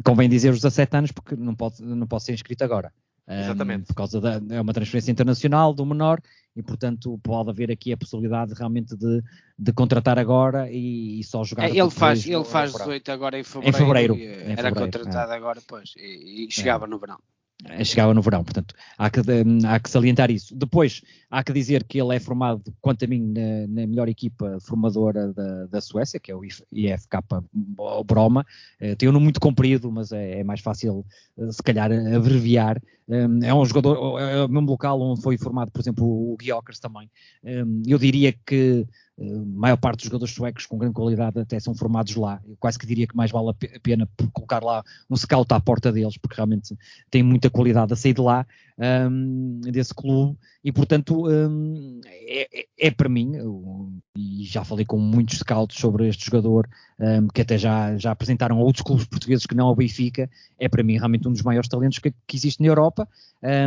convém 0.05 0.29
dizer 0.29 0.51
os 0.51 0.61
17 0.61 0.95
anos 0.95 1.11
porque 1.11 1.35
não 1.35 1.55
pode, 1.55 1.83
não 1.83 2.07
pode 2.07 2.25
ser 2.25 2.35
inscrito 2.35 2.63
agora. 2.63 2.93
Exatamente. 3.29 3.83
Um, 3.83 3.87
por 3.87 3.95
causa 3.95 4.21
da 4.21 4.41
é 4.51 4.61
uma 4.61 4.73
transferência 4.73 5.11
internacional 5.13 5.73
do 5.73 5.87
menor 5.87 6.21
e, 6.57 6.63
portanto, 6.63 7.19
pode 7.23 7.51
haver 7.51 7.71
aqui 7.71 7.93
a 7.93 7.97
possibilidade 7.97 8.53
realmente 8.55 8.97
de, 8.97 9.23
de 9.59 9.73
contratar 9.73 10.19
agora 10.19 10.71
e, 10.71 11.21
e 11.21 11.25
só 11.25 11.43
jogar. 11.45 11.65
É, 11.65 11.71
ele 11.71 11.91
faz, 11.91 12.27
ele 12.27 12.45
faz 12.45 12.73
18 12.73 13.11
agora 13.11 13.39
em 13.39 13.45
fevereiro. 13.45 13.69
Em 13.69 13.79
fevereiro. 13.79 14.15
Era 14.15 14.57
fevereiro, 14.57 14.75
contratado 14.75 15.33
é. 15.33 15.37
agora, 15.37 15.63
pois, 15.67 15.95
e, 15.97 16.47
e 16.47 16.51
chegava 16.51 16.85
é. 16.85 16.89
no 16.89 16.99
verão. 16.99 17.19
Eh, 17.69 17.85
chegava 17.85 18.13
no 18.13 18.23
verão, 18.23 18.43
portanto, 18.43 18.75
há 18.99 19.09
que, 19.09 19.21
há 19.67 19.81
que 19.81 19.91
salientar 19.91 20.31
isso. 20.31 20.55
Depois, 20.55 21.03
há 21.31 21.45
que 21.45 21.53
dizer 21.53 21.85
que 21.85 22.01
ele 22.01 22.17
é 22.17 22.19
formado, 22.19 22.63
quanto 22.81 23.05
a 23.05 23.09
mim, 23.09 23.33
na, 23.33 23.67
na 23.69 23.87
melhor 23.87 24.09
equipa 24.09 24.59
formadora 24.61 25.33
da, 25.33 25.67
da, 25.67 25.81
Suécia, 25.81 26.19
que 26.19 26.33
é 26.33 26.35
o 26.35 26.45
IFK 26.45 27.19
Broma. 28.05 28.45
Uh, 28.81 28.97
tem 28.97 29.09
um 29.09 29.13
nome 29.13 29.25
muito 29.25 29.41
comprido, 29.41 29.93
mas 29.93 30.11
é, 30.11 30.41
é 30.41 30.45
mais 30.45 30.61
fácil, 30.61 31.05
uh, 31.37 31.53
se 31.53 31.63
calhar, 31.63 31.91
abreviar. 31.93 32.83
Um, 33.09 33.45
é 33.45 33.55
um 33.55 33.65
jogador, 33.65 34.19
é 34.19 34.45
o 34.45 34.49
mesmo 34.49 34.71
local 34.71 35.01
onde 35.01 35.23
foi 35.23 35.37
formado, 35.37 35.71
por 35.71 35.81
exemplo, 35.81 36.05
o 36.05 36.37
Gyökeres 36.41 36.81
também. 36.81 37.11
Um, 37.45 37.83
eu 37.87 37.99
diria 37.99 38.33
que 38.47 38.87
a 39.23 39.59
maior 39.59 39.77
parte 39.77 39.99
dos 39.99 40.07
jogadores 40.07 40.35
suecos 40.35 40.67
com 40.67 40.77
grande 40.77 40.95
qualidade 40.95 41.39
até 41.39 41.61
são 41.61 41.75
formados 41.75 42.15
lá. 42.17 42.41
Eu 42.47 42.57
quase 42.59 42.79
que 42.79 42.87
diria 42.87 43.07
que 43.07 43.17
mais 43.17 43.31
vale 43.31 43.51
a 43.51 43.81
pena 43.81 44.09
colocar 44.33 44.63
lá 44.63 44.85
um 45.09 45.17
scout 45.17 45.53
à 45.53 45.61
porta 45.61 45.93
deles, 45.93 46.17
porque 46.19 46.37
realmente 46.37 46.77
tem 47.11 47.23
muita 47.23 47.49
qualidade 47.49 47.93
a 47.93 47.97
sair 47.97 48.15
de 48.15 48.21
lá, 48.21 48.47
um, 48.83 49.61
desse 49.61 49.95
clube, 49.95 50.37
e 50.65 50.73
portanto 50.73 51.29
um, 51.29 52.01
é, 52.05 52.61
é, 52.61 52.67
é, 52.79 52.91
para 52.91 53.09
mim, 53.09 53.33
e 54.17 54.45
já 54.45 54.65
falei 54.65 54.85
com 54.85 54.99
muitos 54.99 55.39
scouts 55.39 55.79
sobre 55.79 56.09
este 56.09 56.27
jogador, 56.27 56.69
um, 56.99 57.29
que 57.29 57.43
até 57.43 57.57
já, 57.57 57.97
já 57.97 58.11
apresentaram 58.11 58.59
a 58.59 58.63
outros 58.63 58.85
clubes 58.85 59.07
portugueses 59.07 59.47
que 59.47 59.55
não 59.55 59.67
ao 59.67 59.77
Benfica, 59.77 60.29
é 60.59 60.69
para 60.69 60.83
mim 60.83 60.97
realmente 60.97 61.29
um 61.29 61.33
dos 61.33 61.43
maiores 61.43 61.69
talentos 61.69 61.99
que, 61.99 62.13
que 62.27 62.37
existe 62.37 62.61
na 62.61 62.69
Europa. 62.69 63.09
É, 63.45 63.67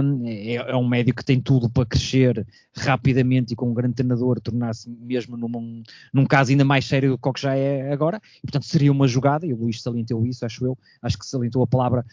é, 0.54 0.76
um 0.76 0.88
médio 0.88 1.14
que 1.14 1.26
tem 1.26 1.42
tudo 1.42 1.70
para 1.70 1.86
crescer 1.86 2.48
rapidamente 2.78 3.52
e 3.52 3.56
com 3.58 3.70
um 3.70 3.74
grande 3.74 3.96
treinador 3.96 4.40
tornar-se 4.40 4.90
mesmo 4.90 5.36
num, 5.36 5.84
num 6.14 6.26
caso 6.26 6.52
ainda 6.52 6.64
mais 6.64 6.86
sério 6.86 7.10
do 7.12 7.18
que 7.18 7.28
o 7.28 7.34
que 7.34 7.42
já 7.42 7.56
é 7.56 7.92
agora. 7.92 8.22
E, 8.38 8.42
portanto, 8.42 8.66
seria 8.66 8.92
uma 8.92 9.06
jogada, 9.06 9.46
e 9.46 9.54
o 9.54 9.58
Luís 9.58 9.82
salientou 9.82 10.26
isso, 10.26 10.46
acho 10.46 10.66
eu, 10.66 10.78
acho 11.02 11.18
que 11.18 11.26
salientou 11.26 11.62
a 11.62 11.68
palavra 11.68 12.06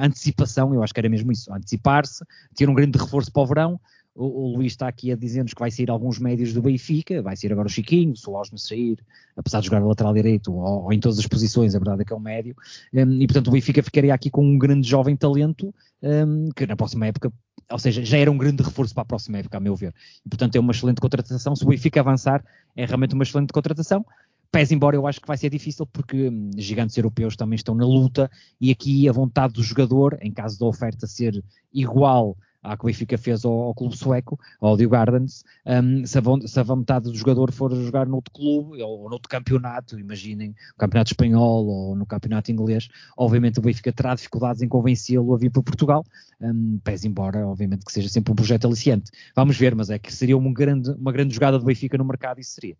antecipação, 0.00 0.72
eu 0.72 0.82
acho 0.82 0.94
que 0.94 1.00
era 1.00 1.08
mesmo 1.10 1.30
isso, 1.30 1.52
antecipar-se, 1.52 2.17
ter 2.54 2.68
um 2.68 2.74
grande 2.74 2.98
reforço 2.98 3.32
para 3.32 3.42
o 3.42 3.46
verão, 3.46 3.80
o, 4.18 4.24
o 4.24 4.56
Luís 4.56 4.72
está 4.72 4.88
aqui 4.88 5.12
a 5.12 5.16
dizer-nos 5.16 5.54
que 5.54 5.60
vai 5.60 5.70
sair 5.70 5.90
alguns 5.90 6.18
médios 6.18 6.52
do 6.52 6.60
Benfica, 6.60 7.22
vai 7.22 7.36
sair 7.36 7.52
agora 7.52 7.68
o 7.68 7.70
Chiquinho, 7.70 8.16
se 8.16 8.28
o 8.28 8.32
Osmo 8.32 8.58
sair, 8.58 8.98
apesar 9.36 9.60
de 9.60 9.66
jogar 9.66 9.80
no 9.80 9.88
lateral 9.88 10.12
direito 10.12 10.52
ou, 10.52 10.84
ou, 10.84 10.92
em 10.92 10.98
todas 10.98 11.18
as 11.20 11.26
posições, 11.26 11.74
a 11.74 11.78
verdade 11.78 12.02
é 12.02 12.04
que 12.04 12.12
é 12.12 12.16
um 12.16 12.20
médio, 12.20 12.56
um, 12.92 13.22
e 13.22 13.26
portanto 13.26 13.48
o 13.48 13.52
Benfica 13.52 13.82
ficaria 13.82 14.12
aqui 14.12 14.28
com 14.28 14.44
um 14.44 14.58
grande 14.58 14.88
jovem 14.88 15.16
talento 15.16 15.72
um, 16.02 16.48
que 16.50 16.66
na 16.66 16.76
próxima 16.76 17.06
época 17.06 17.32
ou 17.70 17.78
seja, 17.78 18.02
já 18.02 18.16
era 18.16 18.30
um 18.30 18.38
grande 18.38 18.62
reforço 18.62 18.94
para 18.94 19.02
a 19.02 19.06
próxima 19.06 19.38
época, 19.38 19.58
a 19.58 19.60
meu 19.60 19.76
ver. 19.76 19.94
E, 20.24 20.28
portanto, 20.28 20.56
é 20.56 20.60
uma 20.60 20.72
excelente 20.72 21.02
contratação. 21.02 21.54
Se 21.54 21.64
o 21.64 21.68
Benfica 21.68 22.00
avançar, 22.00 22.42
é 22.74 22.86
realmente 22.86 23.12
uma 23.12 23.24
excelente 23.24 23.52
contratação. 23.52 24.06
Pese 24.50 24.74
embora 24.74 24.96
eu 24.96 25.06
acho 25.06 25.20
que 25.20 25.28
vai 25.28 25.36
ser 25.36 25.50
difícil 25.50 25.86
porque 25.86 26.28
hum, 26.28 26.50
gigantes 26.56 26.96
europeus 26.96 27.36
também 27.36 27.56
estão 27.56 27.74
na 27.74 27.84
luta 27.84 28.30
e 28.60 28.70
aqui 28.70 29.08
a 29.08 29.12
vontade 29.12 29.52
do 29.52 29.62
jogador, 29.62 30.18
em 30.22 30.32
caso 30.32 30.58
da 30.58 30.66
oferta 30.66 31.06
ser 31.06 31.44
igual 31.72 32.36
à 32.62 32.76
que 32.76 32.84
o 32.84 32.86
Benfica 32.86 33.16
fez 33.16 33.44
ao, 33.44 33.52
ao 33.52 33.74
clube 33.74 33.96
sueco, 33.96 34.38
ao 34.60 34.76
Dio 34.76 34.88
Gardens, 34.88 35.44
um, 35.66 36.04
se, 36.04 36.18
a, 36.18 36.22
se, 36.46 36.60
a, 36.60 36.62
vontade 36.62 37.04
do 37.04 37.14
jogador 37.14 37.52
for 37.52 37.72
jogar 37.74 38.06
noutro 38.06 38.32
clube 38.32 38.82
ou 38.82 39.08
noutro 39.08 39.28
campeonato, 39.28 39.98
imaginem, 39.98 40.54
o 40.74 40.78
campeonato 40.78 41.12
espanhol 41.12 41.66
ou 41.66 41.96
no 41.96 42.06
campeonato 42.06 42.50
inglês, 42.50 42.88
obviamente 43.16 43.58
o 43.58 43.62
Benfica 43.62 43.92
terá 43.92 44.14
dificuldades 44.14 44.62
em 44.62 44.68
convencê-lo 44.68 45.34
a 45.34 45.38
vir 45.38 45.50
para 45.50 45.62
Portugal, 45.62 46.04
um, 46.40 46.80
embora, 47.04 47.46
obviamente, 47.46 47.84
que 47.84 47.92
seja 47.92 48.08
sempre 48.08 48.32
um 48.32 48.36
projeto 48.36 48.66
aliciante. 48.66 49.10
Vamos 49.34 49.56
ver, 49.56 49.74
mas 49.74 49.90
é 49.90 49.98
que 49.98 50.12
seria 50.12 50.36
uma 50.36 50.52
grande, 50.52 50.90
uma 50.90 51.12
grande 51.12 51.34
jogada 51.34 51.58
do 51.58 51.64
Benfica 51.64 51.96
no 51.96 52.04
mercado, 52.04 52.40
isso 52.40 52.52
seria. 52.52 52.76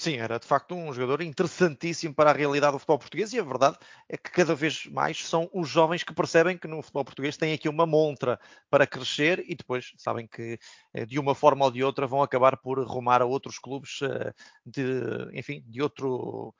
Sim, 0.00 0.16
era 0.18 0.38
de 0.38 0.46
facto 0.46 0.76
um 0.76 0.92
jogador 0.92 1.22
interessantíssimo 1.22 2.14
para 2.14 2.30
a 2.30 2.32
realidade 2.32 2.72
do 2.72 2.78
futebol 2.78 3.00
português 3.00 3.32
e 3.32 3.38
a 3.40 3.42
verdade 3.42 3.76
é 4.08 4.16
que 4.16 4.30
cada 4.30 4.54
vez 4.54 4.86
mais 4.86 5.26
são 5.26 5.50
os 5.52 5.68
jovens 5.68 6.04
que 6.04 6.14
percebem 6.14 6.56
que 6.56 6.68
no 6.68 6.80
futebol 6.80 7.04
português 7.04 7.36
tem 7.36 7.52
aqui 7.52 7.68
uma 7.68 7.84
montra 7.84 8.38
para 8.70 8.86
crescer 8.86 9.44
e 9.48 9.56
depois 9.56 9.92
sabem 9.96 10.24
que 10.28 10.56
eh, 10.94 11.04
de 11.04 11.18
uma 11.18 11.34
forma 11.34 11.64
ou 11.64 11.70
de 11.72 11.82
outra 11.82 12.06
vão 12.06 12.22
acabar 12.22 12.56
por 12.58 12.78
rumar 12.86 13.20
a 13.20 13.24
outros 13.26 13.58
clubes 13.58 13.98
eh, 14.02 14.32
de, 14.64 15.36
enfim, 15.36 15.64
de 15.66 15.82
outro 15.82 16.54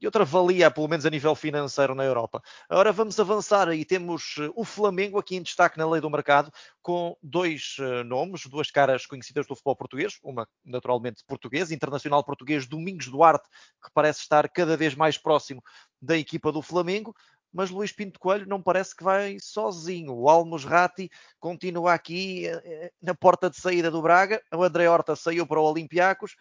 e 0.00 0.06
outra 0.06 0.24
valia, 0.24 0.70
pelo 0.70 0.88
menos 0.88 1.06
a 1.06 1.10
nível 1.10 1.34
financeiro 1.34 1.94
na 1.94 2.04
Europa. 2.04 2.42
Agora 2.68 2.92
vamos 2.92 3.18
avançar 3.18 3.72
e 3.72 3.84
temos 3.84 4.36
eh, 4.38 4.50
o 4.54 4.64
Flamengo 4.64 5.18
aqui 5.18 5.36
em 5.36 5.42
destaque 5.42 5.78
na 5.78 5.88
lei 5.88 6.00
do 6.00 6.10
mercado, 6.10 6.52
com 6.82 7.16
dois 7.22 7.76
uh, 7.78 8.04
nomes, 8.04 8.46
duas 8.46 8.70
caras 8.70 9.06
conhecidas 9.06 9.46
do 9.46 9.54
futebol 9.54 9.76
português, 9.76 10.18
uma 10.22 10.46
naturalmente 10.64 11.24
portuguesa, 11.26 11.74
internacional 11.74 12.22
português 12.22 12.66
Domingos 12.66 13.08
Duarte, 13.08 13.48
que 13.82 13.90
parece 13.94 14.20
estar 14.20 14.48
cada 14.48 14.76
vez 14.76 14.94
mais 14.94 15.16
próximo 15.16 15.62
da 16.00 16.16
equipa 16.16 16.52
do 16.52 16.60
Flamengo, 16.60 17.14
mas 17.52 17.70
Luís 17.70 17.90
Pinto 17.90 18.20
Coelho 18.20 18.46
não 18.46 18.60
parece 18.60 18.94
que 18.94 19.02
vai 19.02 19.38
sozinho. 19.40 20.12
O 20.12 20.28
Almos 20.28 20.64
Ratti 20.64 21.10
continua 21.40 21.94
aqui 21.94 22.44
uh, 22.48 22.90
na 23.00 23.14
porta 23.14 23.48
de 23.48 23.56
saída 23.56 23.90
do 23.90 24.02
Braga, 24.02 24.42
o 24.52 24.62
André 24.62 24.88
Horta 24.88 25.16
saiu 25.16 25.46
para 25.46 25.60
o 25.60 25.64
Olympiacos, 25.64 26.36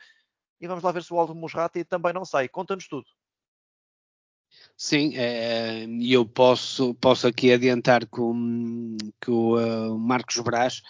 e 0.59 0.67
vamos 0.67 0.83
lá 0.83 0.91
ver 0.91 1.03
se 1.03 1.13
o 1.13 1.19
Almos 1.19 1.53
Ratti 1.53 1.83
também 1.85 2.11
não 2.11 2.25
sai. 2.25 2.49
Conta-nos 2.49 2.87
tudo. 2.87 3.05
Sim, 4.77 5.13
é, 5.15 5.85
e 5.85 6.11
eu 6.11 6.25
posso, 6.25 6.93
posso 6.95 7.27
aqui 7.27 7.51
adiantar 7.51 8.05
que 8.05 8.19
o, 8.19 8.33
que 9.21 9.31
o 9.31 9.57
uh, 9.57 9.97
Marcos 9.97 10.37
Braz 10.39 10.81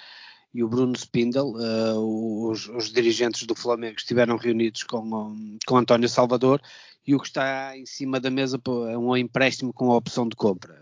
e 0.53 0.63
o 0.63 0.67
Bruno 0.67 0.95
Spindel, 0.95 1.49
uh, 1.49 2.49
os, 2.49 2.67
os, 2.69 2.91
dirigentes 2.91 3.45
do 3.45 3.53
Flamengo, 3.55 3.97
estiveram 3.97 4.37
reunidos 4.37 4.81
com, 4.83 5.57
com 5.67 5.77
António 5.77 6.09
Salvador 6.09 6.61
e 7.05 7.13
o 7.13 7.19
que 7.19 7.27
está 7.27 7.77
em 7.77 7.85
cima 7.85 8.19
da 8.19 8.31
mesa 8.31 8.59
é 8.89 8.97
um 8.97 9.15
empréstimo 9.15 9.71
com 9.71 9.91
a 9.91 9.97
opção 9.97 10.27
de 10.27 10.35
compra. 10.35 10.73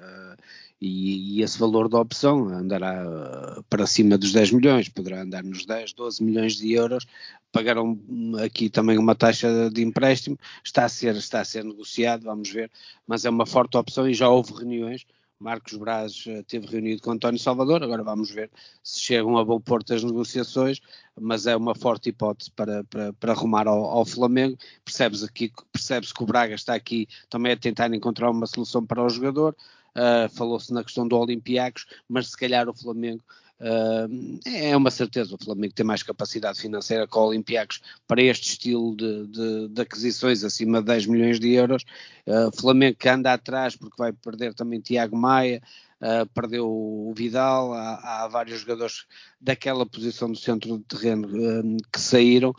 E, 0.84 1.38
e, 1.38 1.42
esse 1.42 1.58
valor 1.58 1.88
da 1.88 1.98
opção 1.98 2.50
andará 2.50 3.06
uh, 3.08 3.64
para 3.70 3.88
cima 3.88 4.18
dos 4.18 4.34
10 4.34 4.52
milhões, 4.52 4.90
poderá 4.90 5.22
andar 5.22 5.42
nos 5.42 5.66
10, 5.66 5.94
12 5.94 6.22
milhões 6.22 6.58
de 6.58 6.74
euros. 6.74 7.06
Pagaram 7.54 7.98
aqui 8.44 8.70
também 8.70 8.98
uma 8.98 9.16
taxa 9.16 9.70
de 9.72 9.82
empréstimo, 9.82 10.38
está 10.62 10.84
a 10.84 10.90
ser, 10.90 11.16
está 11.16 11.40
a 11.40 11.46
ser 11.46 11.64
negociado, 11.64 12.24
vamos 12.24 12.50
ver, 12.50 12.70
mas 13.08 13.24
é 13.24 13.30
uma 13.30 13.46
forte 13.46 13.78
opção 13.78 14.10
e 14.10 14.14
já 14.14 14.28
houve 14.28 14.52
reuniões. 14.54 15.06
Marcos 15.40 15.78
Braz 15.78 16.26
uh, 16.26 16.44
teve 16.44 16.68
reunido 16.68 17.02
com 17.02 17.12
António 17.12 17.40
Salvador, 17.40 17.82
agora 17.82 18.04
vamos 18.04 18.30
ver 18.30 18.52
se 18.84 19.00
chegam 19.00 19.38
a 19.38 19.46
bom 19.46 19.62
porto 19.62 19.94
as 19.94 20.04
negociações, 20.04 20.82
mas 21.18 21.48
é 21.48 21.56
uma 21.56 21.76
forte 21.76 22.10
hipótese 22.10 22.52
para, 22.52 22.84
para, 22.84 23.14
para 23.14 23.32
arrumar 23.32 23.70
ao, 23.70 23.86
ao 23.86 24.06
Flamengo. 24.06 24.58
Percebes 24.84 25.24
aqui, 25.24 25.50
percebe-se 25.72 26.14
que 26.14 26.24
o 26.24 26.26
Braga 26.26 26.56
está 26.56 26.76
aqui 26.76 27.08
também 27.30 27.54
a 27.54 27.58
tentar 27.58 27.94
encontrar 27.94 28.30
uma 28.30 28.48
solução 28.48 28.86
para 28.86 29.02
o 29.02 29.08
jogador. 29.08 29.56
Uh, 29.96 30.30
Falou-se 30.36 30.74
na 30.74 30.84
questão 30.84 31.08
do 31.08 31.18
Olympiacos, 31.18 31.86
mas 32.10 32.30
se 32.30 32.38
calhar 32.38 32.68
o 32.68 32.74
Flamengo 32.74 33.24
Uh, 33.64 34.40
é 34.46 34.76
uma 34.76 34.92
certeza, 34.92 35.36
o 35.36 35.44
Flamengo 35.44 35.74
tem 35.74 35.86
mais 35.86 36.04
capacidade 36.04 36.60
financeira 36.60 37.08
que 37.08 37.18
o 37.18 37.22
Olympiacos 37.22 37.80
para 38.06 38.22
este 38.22 38.50
estilo 38.50 38.94
de, 38.94 39.28
de, 39.28 39.68
de, 39.70 39.82
aquisições 39.82 40.44
acima 40.44 40.82
de 40.82 40.88
10 40.88 41.06
milhões 41.06 41.40
de 41.40 41.54
euros. 41.54 41.86
Uh, 42.28 42.52
Flamengo 42.60 42.98
que 42.98 43.08
anda 43.08 43.32
atrás 43.32 43.74
porque 43.74 43.96
vai 43.98 44.12
perder 44.12 44.54
também 44.54 44.82
Tiago 44.82 45.16
Maia, 45.16 45.62
uh, 46.02 46.28
perdeu 46.34 46.68
o 46.68 47.14
Vidal, 47.16 47.74
há, 47.74 48.24
há, 48.24 48.28
vários 48.28 48.60
jogadores 48.60 49.06
daquela 49.40 49.86
posição 49.86 50.30
do 50.30 50.38
centro 50.38 50.80
de 50.80 50.84
terreno 50.84 51.78
que 51.90 52.02
saíram 52.02 52.54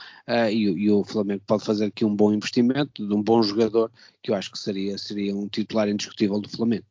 e, 0.51 0.63
e, 0.63 0.91
o 0.91 1.05
Flamengo 1.05 1.43
pode 1.47 1.65
fazer 1.65 1.87
aqui 1.87 2.05
um 2.05 2.17
bom 2.17 2.33
investimento 2.33 3.07
de 3.07 3.13
um 3.13 3.23
bom 3.23 3.43
jogador 3.43 3.93
que 4.23 4.31
eu 4.31 4.35
acho 4.35 4.51
que 4.51 4.59
seria, 4.59 4.97
seria 4.97 5.37
um 5.37 5.49
titular 5.49 5.89
indiscutível 5.89 6.41
do 6.41 6.49
Flamengo. 6.49 6.87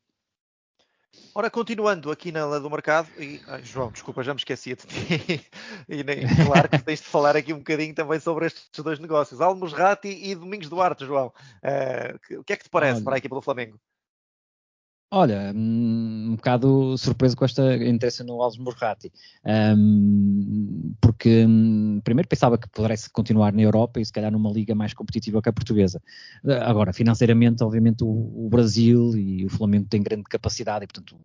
Ora, 1.35 1.49
continuando 1.49 2.11
aqui 2.11 2.31
na 2.31 2.59
do 2.59 2.69
mercado, 2.69 3.09
e, 3.17 3.41
ai, 3.47 3.63
João, 3.63 3.91
desculpa, 3.91 4.23
já 4.23 4.33
me 4.33 4.39
esqueci 4.39 4.75
de 4.75 4.85
ti, 4.85 5.49
e 5.89 6.03
nem, 6.03 6.27
claro 6.45 6.69
que 6.69 6.77
tens 6.83 6.99
de 6.99 7.07
falar 7.07 7.35
aqui 7.35 7.51
um 7.51 7.57
bocadinho 7.57 7.95
também 7.95 8.19
sobre 8.19 8.45
estes 8.45 8.83
dois 8.83 8.99
negócios, 8.99 9.41
Almos 9.41 9.73
Ratti 9.73 10.09
e 10.09 10.35
Domingos 10.35 10.69
Duarte, 10.69 11.05
João. 11.05 11.33
Uh, 11.63 12.39
o 12.39 12.43
que 12.43 12.53
é 12.53 12.55
que 12.55 12.63
te 12.63 12.69
parece 12.69 12.97
Olha, 12.97 13.03
para 13.05 13.15
a 13.15 13.17
equipa 13.17 13.33
do 13.33 13.41
Flamengo? 13.41 13.79
Olha, 15.15 15.53
hum, 15.55 16.29
um 16.31 16.35
bocado 16.35 16.97
surpreso 16.97 17.37
com 17.37 17.45
esta 17.45 17.75
interesse 17.75 18.23
no 18.23 18.41
Alves 18.41 18.57
Morrati, 18.57 19.11
um, 19.77 20.91
porque 20.99 21.45
um, 21.45 22.01
primeiro 22.03 22.27
pensava 22.27 22.57
que 22.57 22.67
pudesse 22.67 23.11
continuar 23.11 23.53
na 23.53 23.61
Europa 23.61 24.01
e 24.01 24.05
se 24.05 24.11
calhar 24.11 24.31
numa 24.31 24.49
liga 24.51 24.73
mais 24.73 24.91
competitiva 24.91 25.39
que 25.39 25.49
a 25.49 25.53
portuguesa. 25.53 26.01
Agora, 26.63 26.91
financeiramente, 26.91 27.63
obviamente 27.63 28.03
o, 28.03 28.07
o 28.07 28.49
Brasil 28.49 29.15
e 29.15 29.45
o 29.45 29.49
Flamengo 29.51 29.85
têm 29.87 30.01
grande 30.01 30.23
capacidade 30.23 30.85
e, 30.85 30.87
portanto, 30.87 31.15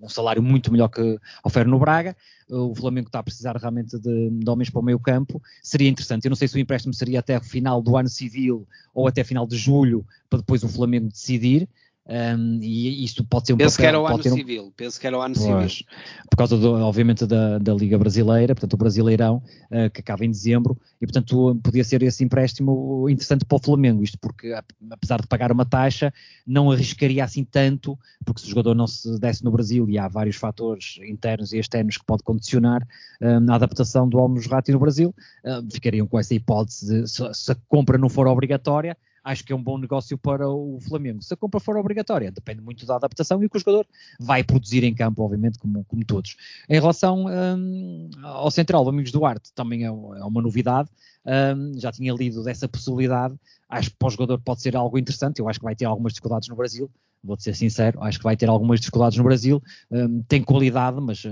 um 0.00 0.08
salário 0.08 0.42
muito 0.42 0.72
melhor 0.72 0.88
que 0.88 1.18
oferece 1.44 1.70
no 1.70 1.78
Braga. 1.78 2.16
O 2.48 2.74
Flamengo 2.74 3.08
está 3.08 3.18
a 3.18 3.22
precisar 3.22 3.56
realmente 3.58 3.98
de, 3.98 4.30
de, 4.30 4.50
homens 4.50 4.70
para 4.70 4.80
o 4.80 4.84
meio 4.84 4.98
campo. 4.98 5.42
Seria 5.62 5.88
interessante. 5.88 6.24
Eu 6.24 6.30
não 6.30 6.36
sei 6.36 6.48
se 6.48 6.56
o 6.56 6.58
empréstimo 6.58 6.94
seria 6.94 7.20
até 7.20 7.36
o 7.36 7.42
final 7.42 7.82
do 7.82 7.94
ano 7.94 8.08
civil 8.08 8.66
ou 8.94 9.06
até 9.06 9.22
final 9.22 9.46
de 9.46 9.58
julho, 9.58 10.06
para 10.30 10.38
depois 10.38 10.62
o 10.62 10.68
Flamengo 10.68 11.08
decidir. 11.08 11.68
Um, 12.08 12.58
e 12.62 13.04
isto 13.04 13.22
pode 13.22 13.48
ser 13.48 13.52
um 13.52 13.58
Penso 13.58 13.76
papel, 13.76 13.84
que 13.84 13.88
era 13.88 14.00
o 14.00 14.06
ano 14.06 14.18
um... 14.18 14.36
civil, 14.36 14.72
penso 14.74 14.98
que 14.98 15.06
era 15.06 15.18
o 15.18 15.20
ano 15.20 15.34
pois, 15.36 15.72
civil. 15.74 15.86
Por 16.30 16.36
causa, 16.38 16.56
do, 16.56 16.72
obviamente, 16.72 17.26
da, 17.26 17.58
da, 17.58 17.74
Liga 17.74 17.98
Brasileira, 17.98 18.54
portanto, 18.54 18.72
o 18.72 18.76
Brasileirão, 18.78 19.42
uh, 19.70 19.90
que 19.92 20.00
acaba 20.00 20.24
em 20.24 20.30
dezembro, 20.30 20.78
e 20.98 21.06
portanto 21.06 21.60
podia 21.62 21.84
ser 21.84 22.02
esse 22.02 22.24
empréstimo 22.24 23.10
interessante 23.10 23.44
para 23.44 23.56
o 23.56 23.62
Flamengo, 23.62 24.02
isto 24.02 24.18
porque, 24.18 24.54
apesar 24.90 25.20
de 25.20 25.26
pagar 25.26 25.52
uma 25.52 25.66
taxa, 25.66 26.10
não 26.46 26.70
arriscaria 26.70 27.22
assim 27.22 27.44
tanto, 27.44 27.98
porque 28.24 28.40
se 28.40 28.46
o 28.46 28.50
jogador 28.50 28.74
não 28.74 28.86
se 28.86 29.20
desse 29.20 29.44
no 29.44 29.50
Brasil, 29.50 29.86
e 29.90 29.98
há 29.98 30.08
vários 30.08 30.36
fatores 30.36 30.98
internos 31.02 31.52
e 31.52 31.58
externos 31.58 31.98
que 31.98 32.06
pode 32.06 32.22
condicionar 32.22 32.82
uh, 33.20 33.50
a 33.50 33.54
adaptação 33.54 34.08
do 34.08 34.18
Almos 34.18 34.46
Rati 34.46 34.72
no 34.72 34.78
Brasil, 34.78 35.14
uh, 35.44 35.70
ficariam 35.70 36.06
com 36.06 36.18
essa 36.18 36.34
hipótese 36.34 37.02
de, 37.02 37.06
se, 37.06 37.22
se 37.34 37.52
a 37.52 37.56
compra 37.68 37.98
não 37.98 38.08
for 38.08 38.26
obrigatória, 38.26 38.96
acho 39.22 39.44
que 39.44 39.52
é 39.52 39.56
um 39.56 39.62
bom 39.62 39.78
negócio 39.78 40.16
para 40.16 40.48
o 40.48 40.78
Flamengo. 40.80 41.22
Se 41.22 41.34
a 41.34 41.36
compra 41.36 41.60
for 41.60 41.76
obrigatória, 41.76 42.30
depende 42.30 42.60
muito 42.60 42.86
da 42.86 42.96
adaptação 42.96 43.42
e 43.42 43.46
o 43.46 43.50
que 43.50 43.56
o 43.56 43.60
jogador 43.60 43.86
vai 44.18 44.42
produzir 44.42 44.84
em 44.84 44.94
campo, 44.94 45.22
obviamente, 45.22 45.58
como, 45.58 45.84
como 45.84 46.04
todos. 46.04 46.36
Em 46.68 46.74
relação 46.74 47.26
um, 47.26 48.10
ao 48.22 48.50
Central, 48.50 48.84
o 48.84 48.88
Amigos 48.88 49.12
Duarte, 49.12 49.52
também 49.54 49.84
é, 49.84 49.86
é 49.86 49.90
uma 49.90 50.42
novidade. 50.42 50.88
Um, 51.28 51.78
já 51.78 51.92
tinha 51.92 52.12
lido 52.14 52.42
dessa 52.42 52.66
possibilidade. 52.66 53.34
Acho 53.68 53.90
que 53.90 53.96
para 53.98 54.08
o 54.08 54.10
jogador 54.10 54.40
pode 54.40 54.62
ser 54.62 54.74
algo 54.74 54.98
interessante. 54.98 55.40
Eu 55.40 55.48
acho 55.48 55.58
que 55.58 55.64
vai 55.64 55.76
ter 55.76 55.84
algumas 55.84 56.14
dificuldades 56.14 56.48
no 56.48 56.56
Brasil, 56.56 56.90
vou-te 57.22 57.42
ser 57.42 57.54
sincero, 57.54 58.02
acho 58.02 58.18
que 58.18 58.24
vai 58.24 58.36
ter 58.36 58.48
algumas 58.48 58.80
dificuldades 58.80 59.18
no 59.18 59.24
Brasil, 59.24 59.62
um, 59.90 60.22
tem 60.22 60.42
qualidade, 60.42 61.00
mas 61.00 61.24
uh, 61.24 61.28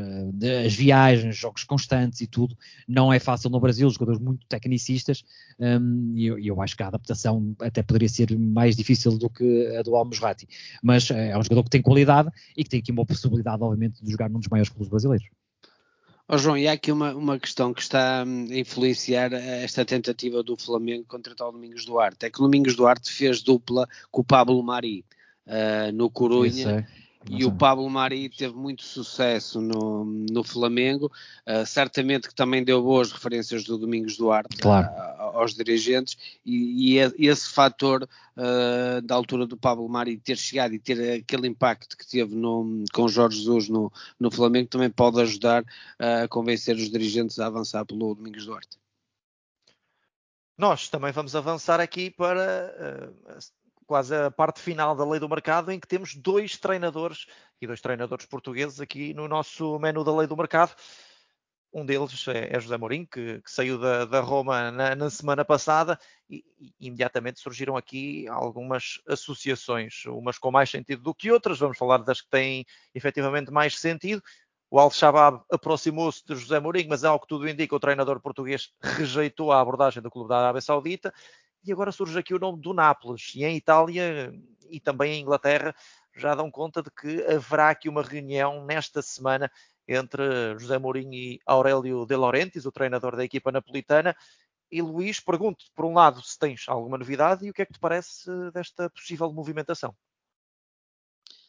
as 0.64 0.74
viagens, 0.74 1.36
jogos 1.36 1.64
constantes 1.64 2.20
e 2.20 2.26
tudo, 2.26 2.56
não 2.86 3.12
é 3.12 3.18
fácil 3.18 3.50
no 3.50 3.60
Brasil, 3.60 3.88
jogadores 3.88 4.20
muito 4.20 4.44
tecnicistas, 4.46 5.24
um, 5.58 6.12
e 6.14 6.26
eu, 6.26 6.38
eu, 6.38 6.60
acho 6.60 6.76
que 6.76 6.82
a 6.82 6.88
adaptação 6.88 7.54
até 7.60 7.82
poderia 7.82 8.08
ser 8.08 8.36
mais 8.36 8.76
difícil 8.76 9.16
do 9.16 9.30
que 9.30 9.74
a 9.78 9.82
do 9.82 9.94
Almusrati, 9.94 10.48
mas 10.82 11.08
uh, 11.10 11.14
é 11.14 11.38
um 11.38 11.42
jogador 11.42 11.64
que 11.64 11.70
tem 11.70 11.82
qualidade 11.82 12.30
e 12.56 12.64
que 12.64 12.70
tem 12.70 12.80
aqui 12.80 12.92
uma 12.92 13.06
possibilidade, 13.06 13.62
obviamente, 13.62 14.02
de 14.02 14.10
jogar 14.10 14.28
num 14.28 14.40
dos 14.40 14.48
maiores 14.48 14.68
clubes 14.68 14.88
brasileiros. 14.88 15.26
Oh, 16.28 16.38
João, 16.38 16.58
e 16.58 16.66
há 16.66 16.72
aqui 16.72 16.90
uma, 16.90 17.14
uma 17.14 17.38
questão 17.38 17.72
que 17.72 17.80
está 17.80 18.24
hum, 18.26 18.48
a 18.50 18.56
influenciar 18.56 19.32
esta 19.32 19.84
tentativa 19.84 20.42
do 20.42 20.56
Flamengo 20.56 21.04
contra 21.06 21.32
o 21.32 21.36
Domingos 21.36 21.84
Duarte. 21.84 22.26
É 22.26 22.30
que 22.30 22.40
o 22.40 22.42
Domingos 22.42 22.74
Duarte 22.74 23.12
fez 23.12 23.42
dupla 23.42 23.88
com 24.10 24.22
o 24.22 24.24
Pablo 24.24 24.60
Mari 24.60 25.04
uh, 25.46 25.92
no 25.92 26.10
Corunha. 26.10 26.88
E 27.30 27.44
o 27.44 27.52
Pablo 27.52 27.88
Mari 27.88 28.28
teve 28.28 28.54
muito 28.54 28.82
sucesso 28.82 29.60
no, 29.60 30.04
no 30.04 30.44
Flamengo, 30.44 31.10
uh, 31.46 31.66
certamente 31.66 32.28
que 32.28 32.34
também 32.34 32.62
deu 32.64 32.82
boas 32.82 33.10
referências 33.10 33.64
do 33.64 33.76
Domingos 33.76 34.16
Duarte 34.16 34.56
claro. 34.58 34.88
uh, 34.88 35.38
aos 35.38 35.54
dirigentes, 35.54 36.16
e, 36.44 36.98
e 37.18 37.28
esse 37.28 37.48
fator 37.50 38.02
uh, 38.04 39.02
da 39.02 39.14
altura 39.14 39.46
do 39.46 39.56
Pablo 39.56 39.88
Mari 39.88 40.18
ter 40.18 40.36
chegado 40.36 40.74
e 40.74 40.78
ter 40.78 41.20
aquele 41.20 41.48
impacto 41.48 41.96
que 41.96 42.06
teve 42.06 42.34
no, 42.34 42.84
com 42.92 43.08
Jorge 43.08 43.38
Jesus 43.38 43.68
no, 43.68 43.92
no 44.18 44.30
Flamengo 44.30 44.68
também 44.68 44.90
pode 44.90 45.20
ajudar 45.20 45.64
a 45.98 46.28
convencer 46.28 46.76
os 46.76 46.90
dirigentes 46.90 47.38
a 47.38 47.46
avançar 47.46 47.84
pelo 47.84 48.14
Domingos 48.14 48.46
Duarte. 48.46 48.78
Nós 50.58 50.88
também 50.88 51.12
vamos 51.12 51.36
avançar 51.36 51.80
aqui 51.80 52.10
para 52.10 53.12
uh, 53.28 53.38
quase 53.86 54.14
a 54.14 54.30
parte 54.30 54.60
final 54.60 54.94
da 54.94 55.04
lei 55.04 55.20
do 55.20 55.28
mercado, 55.28 55.70
em 55.70 55.78
que 55.78 55.86
temos 55.86 56.14
dois 56.14 56.56
treinadores 56.58 57.26
e 57.60 57.66
dois 57.66 57.80
treinadores 57.80 58.26
portugueses 58.26 58.80
aqui 58.80 59.14
no 59.14 59.28
nosso 59.28 59.78
menu 59.78 60.02
da 60.04 60.14
lei 60.14 60.26
do 60.26 60.36
mercado. 60.36 60.74
Um 61.72 61.84
deles 61.84 62.26
é, 62.28 62.56
é 62.56 62.60
José 62.60 62.76
Mourinho, 62.76 63.06
que, 63.06 63.40
que 63.42 63.50
saiu 63.50 63.78
da, 63.78 64.04
da 64.06 64.20
Roma 64.20 64.70
na, 64.70 64.94
na, 64.94 65.10
semana 65.10 65.44
passada 65.44 65.98
e, 66.28 66.42
e, 66.58 66.72
imediatamente 66.80 67.38
surgiram 67.38 67.76
aqui 67.76 68.26
algumas 68.28 69.00
associações, 69.06 70.04
umas 70.06 70.38
com 70.38 70.50
mais 70.50 70.70
sentido 70.70 71.02
do 71.02 71.14
que 71.14 71.30
outras. 71.30 71.58
Vamos 71.58 71.76
falar 71.76 71.98
das 71.98 72.22
que 72.22 72.30
têm 72.30 72.64
efetivamente 72.94 73.50
mais 73.50 73.78
sentido. 73.78 74.22
O 74.70 74.80
Al-Shabaab 74.80 75.42
aproximou-se 75.50 76.24
de 76.24 76.34
José 76.34 76.58
Mourinho, 76.58 76.88
mas 76.88 77.04
ao 77.04 77.20
que 77.20 77.26
tudo 77.26 77.48
indica, 77.48 77.76
o 77.76 77.80
treinador 77.80 78.20
português 78.20 78.72
rejeitou 78.82 79.52
a 79.52 79.60
abordagem 79.60 80.02
do 80.02 80.10
clube 80.10 80.28
da 80.28 80.38
Arábia 80.38 80.60
Saudita. 80.60 81.12
E 81.66 81.72
agora 81.72 81.90
surge 81.90 82.18
aqui 82.18 82.32
o 82.32 82.38
nome 82.38 82.60
do 82.60 82.72
Nápoles. 82.72 83.32
E 83.34 83.44
em 83.44 83.56
Itália 83.56 84.32
e 84.70 84.80
também 84.80 85.14
em 85.14 85.22
Inglaterra 85.22 85.74
já 86.14 86.34
dão 86.34 86.50
conta 86.50 86.82
de 86.82 86.90
que 86.90 87.22
haverá 87.24 87.70
aqui 87.70 87.88
uma 87.88 88.02
reunião 88.02 88.64
nesta 88.64 89.02
semana 89.02 89.50
entre 89.86 90.58
José 90.58 90.78
Mourinho 90.78 91.14
e 91.14 91.40
Aurélio 91.44 92.06
De 92.06 92.16
Laurentiis, 92.16 92.66
o 92.66 92.72
treinador 92.72 93.16
da 93.16 93.24
equipa 93.24 93.52
napolitana. 93.52 94.16
E 94.70 94.82
Luís, 94.82 95.20
pergunto 95.20 95.64
por 95.74 95.84
um 95.84 95.94
lado 95.94 96.22
se 96.22 96.38
tens 96.38 96.64
alguma 96.68 96.98
novidade 96.98 97.46
e 97.46 97.50
o 97.50 97.52
que 97.52 97.62
é 97.62 97.66
que 97.66 97.72
te 97.72 97.78
parece 97.78 98.30
desta 98.52 98.90
possível 98.90 99.32
movimentação? 99.32 99.94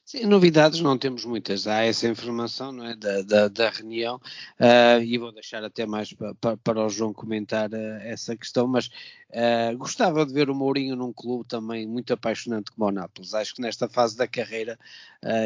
Sim, 0.09 0.25
novidades 0.25 0.79
não 0.79 0.97
temos 0.97 1.25
muitas. 1.25 1.67
Há 1.67 1.81
essa 1.81 2.07
informação 2.07 2.71
não 2.71 2.85
é, 2.85 2.95
da, 2.95 3.21
da, 3.23 3.47
da 3.49 3.69
reunião 3.69 4.15
uh, 4.57 5.03
e 5.03 5.17
vou 5.17 5.33
deixar 5.33 5.61
até 5.65 5.85
mais 5.85 6.13
pa, 6.13 6.33
pa, 6.35 6.55
para 6.55 6.85
o 6.85 6.87
João 6.87 7.11
comentar 7.11 7.69
uh, 7.73 7.99
essa 8.03 8.33
questão, 8.33 8.65
mas 8.69 8.87
uh, 8.87 9.77
gostava 9.77 10.25
de 10.25 10.33
ver 10.33 10.49
o 10.49 10.55
Mourinho 10.55 10.95
num 10.95 11.11
clube 11.11 11.43
também 11.45 11.85
muito 11.85 12.13
apaixonante 12.13 12.71
como 12.71 12.87
o 12.87 12.91
Nápoles. 12.91 13.33
Acho 13.33 13.53
que 13.55 13.61
nesta 13.61 13.89
fase 13.89 14.15
da 14.15 14.25
carreira, 14.25 14.79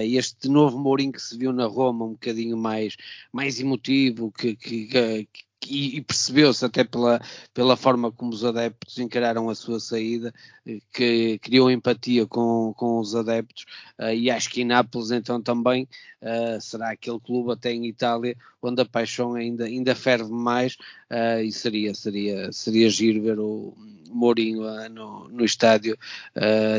este 0.04 0.48
novo 0.48 0.78
Mourinho 0.78 1.14
que 1.14 1.22
se 1.24 1.36
viu 1.36 1.52
na 1.52 1.66
Roma, 1.66 2.06
um 2.06 2.12
bocadinho 2.12 2.56
mais, 2.56 2.96
mais 3.34 3.60
emotivo, 3.60 4.32
que, 4.32 4.56
que, 4.56 4.86
que 5.26 5.44
e, 5.68 5.98
e 5.98 6.02
percebeu-se 6.02 6.64
até 6.66 6.84
pela, 6.84 7.22
pela 7.54 7.78
forma 7.78 8.12
como 8.12 8.32
os 8.32 8.44
adeptos 8.44 8.98
encararam 8.98 9.50
a 9.50 9.56
sua 9.56 9.80
saída, 9.80 10.34
eh, 10.66 10.80
que 10.94 11.40
criou 11.40 11.70
empatia 11.70 12.26
com, 12.26 12.74
com 12.76 13.00
os 13.00 13.16
adeptos, 13.16 13.66
uh, 14.00 14.14
e 14.14 14.30
acho 14.30 14.50
que 14.50 14.62
em 14.62 14.66
Nápoles 14.66 15.12
então 15.12 15.42
também 15.42 15.88
uh, 16.22 16.60
será 16.62 16.92
aquele 16.92 17.20
clube 17.20 17.52
até 17.52 17.72
em 17.72 17.86
Itália 17.86 18.36
onde 18.62 18.82
a 18.82 18.86
paixão 18.86 19.34
ainda, 19.34 19.66
ainda 19.66 19.96
ferve 19.96 20.32
mais, 20.32 20.76
uh, 21.10 21.42
e 21.44 21.52
seria, 21.52 21.94
seria, 21.94 22.52
seria 22.52 22.90
giro 22.90 23.24
ver 23.24 23.40
o 23.40 23.74
Mourinho 24.10 24.64
no, 24.90 25.30
no 25.30 25.46
estádio 25.46 25.98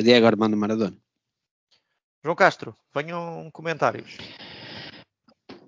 Diego 0.02 0.26
Armando 0.26 0.54
Maradona. 0.54 0.94
João 2.22 2.36
Castro, 2.36 2.76
venham 2.94 3.50
comentários. 3.52 4.16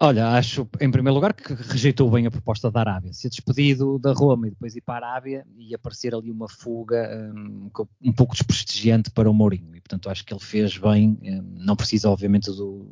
Olha, 0.05 0.33
acho, 0.33 0.69
em 0.83 0.91
primeiro 0.91 1.15
lugar, 1.15 1.33
que 1.33 1.55
rejeitou 1.55 2.11
bem 2.11 2.27
a 2.27 2.31
proposta 2.31 2.71
da 2.71 2.81
Arábia. 2.81 3.11
Ser 3.15 3.31
despedido 3.31 3.99
da 3.99 4.13
Roma 4.13 4.47
e 4.47 4.51
depois 4.51 4.77
ir 4.77 4.83
para 4.83 5.07
a 5.07 5.11
Arábia 5.13 5.47
e 5.57 5.75
aparecer 5.75 6.15
ali 6.15 6.31
uma 6.31 6.47
fuga 6.47 7.33
um, 7.35 7.71
um 8.03 8.13
pouco 8.13 8.35
desprestigiante 8.35 9.11
para 9.11 9.31
o 9.31 9.33
Mourinho. 9.33 9.75
E, 9.75 9.81
portanto, 9.81 10.11
acho 10.11 10.23
que 10.23 10.35
ele 10.35 10.43
fez 10.43 10.77
bem. 10.77 11.19
Um, 11.23 11.65
não 11.65 11.75
precisa, 11.75 12.11
obviamente, 12.11 12.51
do, 12.51 12.87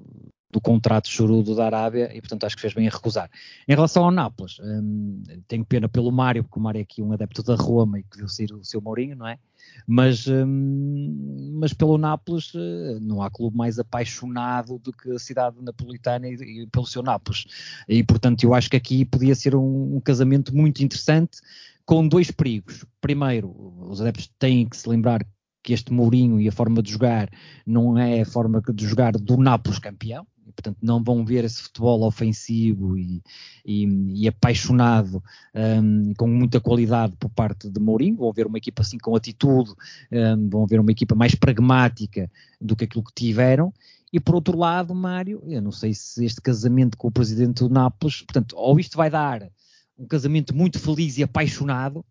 do 0.50 0.58
contrato 0.58 1.06
chorudo 1.06 1.54
da 1.54 1.66
Arábia 1.66 2.10
e, 2.16 2.20
portanto, 2.22 2.44
acho 2.44 2.56
que 2.56 2.62
fez 2.62 2.72
bem 2.72 2.88
a 2.88 2.90
recusar. 2.90 3.30
Em 3.68 3.74
relação 3.74 4.04
ao 4.04 4.10
Nápoles, 4.10 4.58
um, 4.60 5.22
tenho 5.46 5.66
pena 5.66 5.90
pelo 5.90 6.10
Mário, 6.10 6.42
porque 6.42 6.58
o 6.58 6.62
Mário 6.62 6.78
é 6.78 6.82
aqui 6.82 7.02
um 7.02 7.12
adepto 7.12 7.42
da 7.42 7.56
Roma 7.56 8.00
e 8.00 8.04
que 8.04 8.16
viu 8.16 8.28
sair 8.28 8.50
o 8.54 8.64
seu 8.64 8.80
Mourinho, 8.80 9.16
não 9.16 9.26
é? 9.28 9.38
Mas, 9.86 10.26
um, 10.26 11.52
mas 11.54 11.72
pelo 11.72 11.98
Nápoles 11.98 12.54
uh, 12.54 13.00
não 13.00 13.22
há 13.22 13.30
clube 13.30 13.56
mais 13.56 13.78
apaixonado 13.78 14.78
do 14.78 14.92
que 14.92 15.10
a 15.10 15.18
cidade 15.18 15.56
napolitana 15.60 16.28
e, 16.28 16.34
e, 16.34 16.66
pelo 16.68 16.86
seu 16.86 17.02
Nápoles. 17.02 17.46
E, 17.88 18.02
portanto, 18.04 18.44
eu 18.44 18.54
acho 18.54 18.70
que 18.70 18.76
aqui 18.76 19.04
podia 19.04 19.34
ser 19.34 19.54
um, 19.54 19.96
um 19.96 20.00
casamento 20.00 20.54
muito 20.54 20.82
interessante 20.82 21.40
com 21.84 22.06
dois 22.06 22.30
perigos. 22.30 22.84
Primeiro, 23.00 23.54
os 23.88 24.00
adeptos 24.00 24.30
têm 24.38 24.68
que 24.68 24.76
se 24.76 24.88
lembrar 24.88 25.26
que 25.62 25.72
este 25.72 25.92
Mourinho 25.92 26.40
e 26.40 26.48
a 26.48 26.52
forma 26.52 26.82
de 26.82 26.90
jogar 26.90 27.30
não 27.66 27.96
é 27.96 28.22
a 28.22 28.26
forma 28.26 28.62
de 28.74 28.86
jogar 28.86 29.12
do 29.12 29.36
Nápoles 29.36 29.78
campeão, 29.78 30.26
portanto 30.52 30.78
não 30.82 31.02
vão 31.02 31.24
ver 31.24 31.44
esse 31.44 31.62
futebol 31.62 32.02
ofensivo 32.02 32.96
e, 32.96 33.22
e, 33.64 34.22
e 34.22 34.28
apaixonado 34.28 35.22
um, 35.54 36.14
com 36.14 36.26
muita 36.26 36.60
qualidade 36.60 37.14
por 37.18 37.30
parte 37.30 37.68
de 37.68 37.80
Mourinho, 37.80 38.16
vão 38.16 38.32
ver 38.32 38.46
uma 38.46 38.58
equipa 38.58 38.82
assim 38.82 38.98
com 38.98 39.16
atitude, 39.16 39.72
um, 40.12 40.48
vão 40.48 40.66
ver 40.66 40.80
uma 40.80 40.92
equipa 40.92 41.14
mais 41.14 41.34
pragmática 41.34 42.30
do 42.60 42.76
que 42.76 42.84
aquilo 42.84 43.04
que 43.04 43.14
tiveram, 43.14 43.72
e 44.12 44.20
por 44.20 44.34
outro 44.34 44.58
lado, 44.58 44.94
Mário, 44.94 45.42
eu 45.46 45.62
não 45.62 45.72
sei 45.72 45.94
se 45.94 46.24
este 46.24 46.40
casamento 46.40 46.98
com 46.98 47.08
o 47.08 47.12
presidente 47.12 47.60
do 47.60 47.70
Nápoles, 47.70 48.20
portanto, 48.20 48.54
ou 48.56 48.78
isto 48.78 48.96
vai 48.96 49.08
dar 49.08 49.50
um 49.98 50.06
casamento 50.06 50.54
muito 50.54 50.78
feliz 50.78 51.16
e 51.16 51.22
apaixonado, 51.22 52.04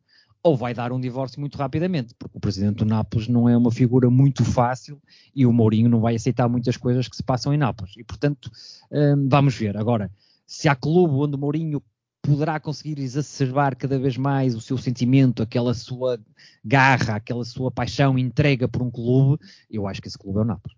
ou 0.43 0.57
vai 0.57 0.73
dar 0.73 0.91
um 0.91 0.99
divórcio 0.99 1.39
muito 1.39 1.57
rapidamente, 1.57 2.15
porque 2.17 2.37
o 2.37 2.41
presidente 2.41 2.77
do 2.77 2.85
Nápoles 2.85 3.27
não 3.27 3.47
é 3.47 3.55
uma 3.55 3.71
figura 3.71 4.09
muito 4.09 4.43
fácil 4.43 5.01
e 5.35 5.45
o 5.45 5.53
Mourinho 5.53 5.89
não 5.89 6.01
vai 6.01 6.15
aceitar 6.15 6.49
muitas 6.49 6.77
coisas 6.77 7.07
que 7.07 7.15
se 7.15 7.23
passam 7.23 7.53
em 7.53 7.57
Nápoles. 7.57 7.93
E, 7.97 8.03
portanto, 8.03 8.51
hum, 8.91 9.27
vamos 9.29 9.55
ver. 9.55 9.77
Agora, 9.77 10.11
se 10.47 10.67
há 10.67 10.75
clube 10.75 11.13
onde 11.13 11.35
o 11.35 11.39
Mourinho 11.39 11.81
poderá 12.21 12.59
conseguir 12.59 12.99
exacerbar 12.99 13.75
cada 13.75 13.97
vez 13.97 14.17
mais 14.17 14.55
o 14.55 14.61
seu 14.61 14.77
sentimento, 14.77 15.41
aquela 15.41 15.73
sua 15.73 16.19
garra, 16.63 17.15
aquela 17.15 17.43
sua 17.43 17.71
paixão 17.71 18.17
entrega 18.17 18.67
por 18.67 18.81
um 18.81 18.91
clube, 18.91 19.43
eu 19.69 19.87
acho 19.87 20.01
que 20.01 20.07
esse 20.07 20.17
clube 20.17 20.39
é 20.39 20.41
o 20.41 20.45
Nápoles. 20.45 20.77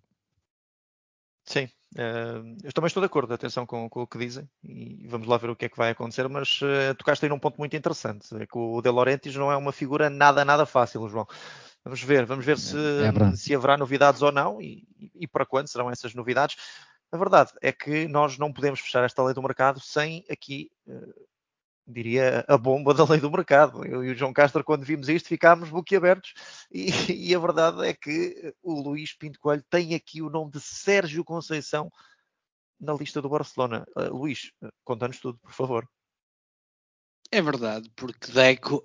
Sim, 1.46 1.68
Uh, 1.94 2.58
eu 2.64 2.74
também 2.74 2.88
estou 2.88 3.02
de 3.02 3.06
acordo, 3.06 3.34
atenção 3.34 3.68
com, 3.68 3.88
com, 3.88 4.02
o 4.02 4.08
que 4.08 4.18
dizem 4.18 4.50
e 4.64 5.06
vamos 5.08 5.28
lá 5.28 5.38
ver 5.38 5.52
o 5.52 5.56
que 5.56 5.66
é 5.66 5.70
que 5.70 5.78
vai 5.78 5.92
acontecer, 5.92 6.28
mas 6.28 6.60
uh, 6.62 6.96
tocaste 6.98 7.24
aí 7.24 7.30
num 7.30 7.38
ponto 7.38 7.58
muito 7.60 7.76
interessante, 7.76 8.28
é 8.36 8.48
que 8.48 8.58
o 8.58 8.82
De 8.82 8.90
Laurentiis 8.90 9.36
não 9.36 9.52
é 9.52 9.56
uma 9.56 9.72
figura 9.72 10.10
nada, 10.10 10.44
nada 10.44 10.66
fácil, 10.66 11.08
João. 11.08 11.28
Vamos 11.84 12.02
ver, 12.02 12.26
vamos 12.26 12.46
ver 12.46 12.58
se, 12.58 12.78
é 12.78 13.36
se 13.36 13.54
haverá 13.54 13.78
novidades 13.78 14.22
ou 14.22 14.32
não 14.32 14.62
e, 14.62 14.88
e, 14.98 15.12
e, 15.22 15.28
para 15.28 15.46
quando 15.46 15.68
serão 15.68 15.92
essas 15.92 16.16
novidades. 16.16 16.56
A 17.12 17.18
verdade 17.18 17.52
é 17.62 17.72
que 17.72 18.08
nós 18.08 18.38
não 18.40 18.52
podemos 18.52 18.80
fechar 18.80 19.04
esta 19.04 19.24
lei 19.24 19.36
do 19.36 19.44
mercado 19.44 19.80
sem 19.80 20.26
aqui 20.30 20.72
uh, 20.88 21.14
diria, 21.86 22.46
a 22.48 22.58
bomba 22.58 22.94
da 22.94 23.04
lei 23.06 23.20
do 23.20 23.32
mercado. 23.32 23.86
Eu 23.86 24.04
e 24.04 24.12
o 24.12 24.16
João 24.16 24.34
Castro, 24.34 24.64
quando 24.64 24.86
vimos 24.86 25.10
isto, 25.10 25.28
ficámos 25.28 25.70
boquiabertos 25.70 26.34
e, 26.72 26.92
e 27.30 27.36
a 27.36 27.40
verdade 27.40 27.86
é 27.86 27.94
que 27.94 28.54
o 28.62 28.82
Luís 28.82 29.14
Pinto 29.14 29.40
Coelho 29.40 29.64
tem 29.70 29.94
aqui 29.96 30.22
o 30.22 30.30
nome 30.30 30.52
de 30.52 30.62
Sérgio 30.62 31.24
Conceição 31.24 31.92
na 32.80 32.94
lista 32.94 33.22
do 33.22 33.30
Barcelona. 33.30 33.86
Uh, 33.96 34.16
Luís, 34.16 34.52
conta-nos 34.84 35.20
tudo, 35.20 35.38
por 35.40 35.54
favor. 35.54 35.88
É 37.32 37.42
verdade, 37.42 37.90
porque 37.96 38.32
Deco 38.32 38.84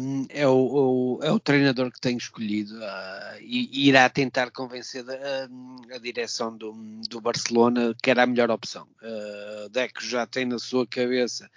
um, 0.00 0.24
é, 0.30 0.48
o, 0.48 1.18
o, 1.18 1.20
é, 1.22 1.30
o, 1.30 1.38
treinador 1.38 1.92
que 1.92 2.00
tem 2.00 2.16
escolhido 2.16 2.74
uh, 2.78 3.38
e, 3.38 3.86
irá 3.86 4.08
tentar 4.08 4.50
convencer 4.50 5.04
a, 5.10 5.94
a 5.94 5.98
direção 5.98 6.56
do, 6.56 6.72
do, 7.06 7.20
Barcelona 7.20 7.94
que 8.02 8.10
era 8.10 8.22
a 8.22 8.26
melhor 8.26 8.50
opção. 8.50 8.88
Uh, 9.02 9.68
Deco 9.68 10.02
já 10.02 10.26
tem 10.26 10.46
na 10.46 10.58
sua 10.58 10.86
cabeça 10.86 11.50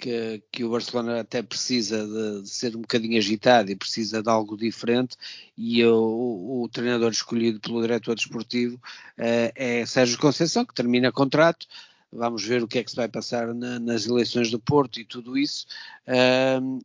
que, 0.00 0.42
que, 0.50 0.64
o 0.64 0.70
Barcelona 0.70 1.20
até 1.20 1.42
precisa 1.42 2.06
de, 2.06 2.42
de, 2.42 2.48
ser 2.48 2.74
um 2.74 2.80
bocadinho 2.80 3.18
agitado 3.18 3.70
e 3.70 3.76
precisa 3.76 4.22
de 4.22 4.28
algo 4.28 4.56
diferente 4.56 5.16
e 5.56 5.84
o, 5.84 6.62
o 6.62 6.68
treinador 6.72 7.10
escolhido 7.10 7.60
pelo 7.60 7.82
diretor 7.82 8.14
desportivo 8.14 8.76
uh, 8.76 9.52
é 9.54 9.84
Sérgio 9.86 10.18
Conceição, 10.18 10.64
que 10.64 10.74
termina 10.74 11.12
contrato, 11.12 11.66
vamos 12.12 12.44
ver 12.44 12.62
o 12.62 12.68
que 12.68 12.78
é 12.78 12.84
que 12.84 12.90
se 12.90 12.96
vai 12.96 13.08
passar 13.08 13.54
na, 13.54 13.78
nas 13.78 14.06
eleições 14.06 14.50
do 14.50 14.58
Porto 14.58 14.98
e 14.98 15.04
tudo 15.04 15.38
isso, 15.38 15.66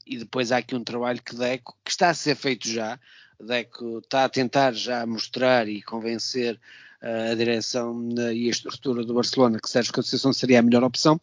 e 0.06 0.18
depois 0.18 0.52
há 0.52 0.58
aqui 0.58 0.76
um 0.76 0.84
trabalho 0.84 1.22
que 1.24 1.36
Deco, 1.36 1.76
que 1.84 1.90
está 1.90 2.10
a 2.10 2.14
ser 2.14 2.36
feito 2.36 2.68
já, 2.68 3.00
Deco 3.40 4.00
está 4.00 4.26
a 4.26 4.30
tentar 4.30 4.74
já 4.74 5.06
mostrar 5.06 5.68
e 5.68 5.82
convencer 5.82 6.60
a 7.02 7.36
direção 7.36 8.10
e 8.34 8.48
a 8.48 8.52
estrutura 8.52 9.04
do 9.04 9.14
Barcelona 9.14 9.60
que 9.62 9.70
Sérgio 9.70 9.94
Conceição 9.94 10.34
seria 10.34 10.60
a 10.60 10.62
melhor 10.62 10.84
opção. 10.84 11.16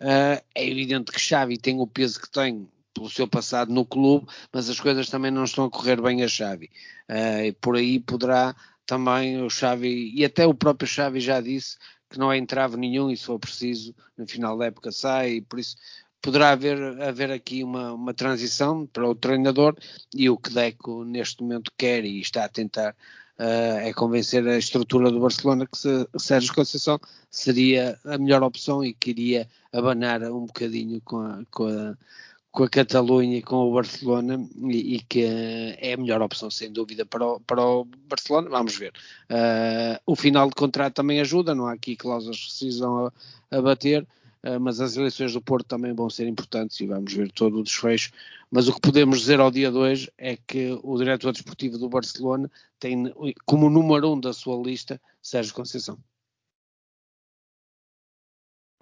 Uh, 0.00 0.42
é 0.54 0.68
evidente 0.68 1.12
que 1.12 1.20
Xavi 1.20 1.58
tem 1.58 1.80
o 1.80 1.86
peso 1.86 2.20
que 2.20 2.30
tem 2.30 2.68
pelo 2.92 3.10
seu 3.10 3.26
passado 3.26 3.72
no 3.72 3.84
clube, 3.84 4.26
mas 4.52 4.70
as 4.70 4.78
coisas 4.78 5.08
também 5.08 5.30
não 5.30 5.44
estão 5.44 5.64
a 5.64 5.70
correr 5.70 6.00
bem 6.00 6.22
a 6.22 6.28
Xavi. 6.28 6.70
Uh, 7.10 7.44
e 7.46 7.52
por 7.52 7.76
aí 7.76 7.98
poderá 7.98 8.54
também 8.86 9.42
o 9.42 9.50
Xavi, 9.50 10.12
e 10.14 10.24
até 10.24 10.46
o 10.46 10.54
próprio 10.54 10.86
Xavi 10.86 11.20
já 11.20 11.40
disse 11.40 11.76
que 12.10 12.18
não 12.18 12.30
é 12.30 12.38
entrave 12.38 12.76
nenhum 12.76 13.10
e 13.10 13.16
se 13.16 13.24
for 13.24 13.38
preciso, 13.38 13.94
no 14.16 14.26
final 14.26 14.56
da 14.56 14.66
época 14.66 14.92
sai, 14.92 15.36
e 15.36 15.40
por 15.40 15.58
isso 15.58 15.76
poderá 16.22 16.50
haver, 16.50 16.78
haver 17.02 17.30
aqui 17.30 17.64
uma, 17.64 17.92
uma 17.92 18.14
transição 18.14 18.86
para 18.86 19.08
o 19.08 19.14
treinador 19.14 19.76
e 20.14 20.30
o 20.30 20.38
que 20.38 20.50
Deco 20.50 21.04
neste 21.04 21.42
momento 21.42 21.72
quer 21.76 22.04
e 22.04 22.20
está 22.20 22.44
a 22.44 22.48
tentar 22.48 22.96
é 23.38 23.92
convencer 23.92 24.46
a 24.46 24.56
estrutura 24.56 25.10
do 25.10 25.20
Barcelona 25.20 25.66
que 25.66 25.78
Sérgio 26.18 26.54
Conceição 26.54 27.00
seria 27.30 27.98
a 28.04 28.16
melhor 28.16 28.42
opção 28.42 28.84
e 28.84 28.94
queria 28.94 29.48
abanar 29.72 30.22
um 30.22 30.46
bocadinho 30.46 31.00
com 31.00 31.18
a, 31.18 31.42
com 31.50 31.66
a, 31.66 31.96
com 32.52 32.62
a 32.62 32.68
Catalunha 32.68 33.38
e 33.38 33.42
com 33.42 33.56
o 33.56 33.74
Barcelona 33.74 34.38
e, 34.68 34.94
e, 34.94 35.00
que 35.00 35.24
é 35.24 35.94
a 35.94 35.96
melhor 35.96 36.22
opção 36.22 36.48
sem 36.48 36.72
dúvida 36.72 37.04
para 37.04 37.26
o, 37.26 37.40
para 37.40 37.60
o 37.60 37.84
Barcelona, 38.08 38.48
vamos 38.48 38.76
ver. 38.76 38.92
Uh, 39.28 39.98
o 40.06 40.14
final 40.14 40.48
de 40.48 40.54
contrato 40.54 40.94
também 40.94 41.20
ajuda, 41.20 41.54
não 41.54 41.66
há 41.66 41.72
aqui 41.72 41.96
cláusulas 41.96 42.36
de 42.36 42.44
rescisão 42.44 43.06
a, 43.06 43.12
a 43.50 43.60
bater, 43.60 44.06
mas 44.60 44.80
as 44.80 44.96
eleições 44.96 45.32
do 45.32 45.40
Porto 45.40 45.66
também 45.66 45.94
vão 45.94 46.10
ser 46.10 46.26
importantes 46.26 46.78
e 46.80 46.86
vamos 46.86 47.12
ver 47.12 47.30
todo 47.32 47.58
o 47.58 47.62
desfecho. 47.62 48.12
Mas 48.50 48.68
o 48.68 48.74
que 48.74 48.80
podemos 48.80 49.20
dizer 49.20 49.40
ao 49.40 49.50
dia 49.50 49.70
de 49.70 49.76
hoje 49.76 50.12
é 50.18 50.36
que 50.36 50.78
o 50.82 50.98
diretor 50.98 51.32
desportivo 51.32 51.78
do 51.78 51.88
Barcelona 51.88 52.50
tem 52.78 53.12
como 53.46 53.70
número 53.70 54.12
um 54.12 54.20
da 54.20 54.32
sua 54.32 54.56
lista 54.62 55.00
Sérgio 55.22 55.54
Conceição. 55.54 55.98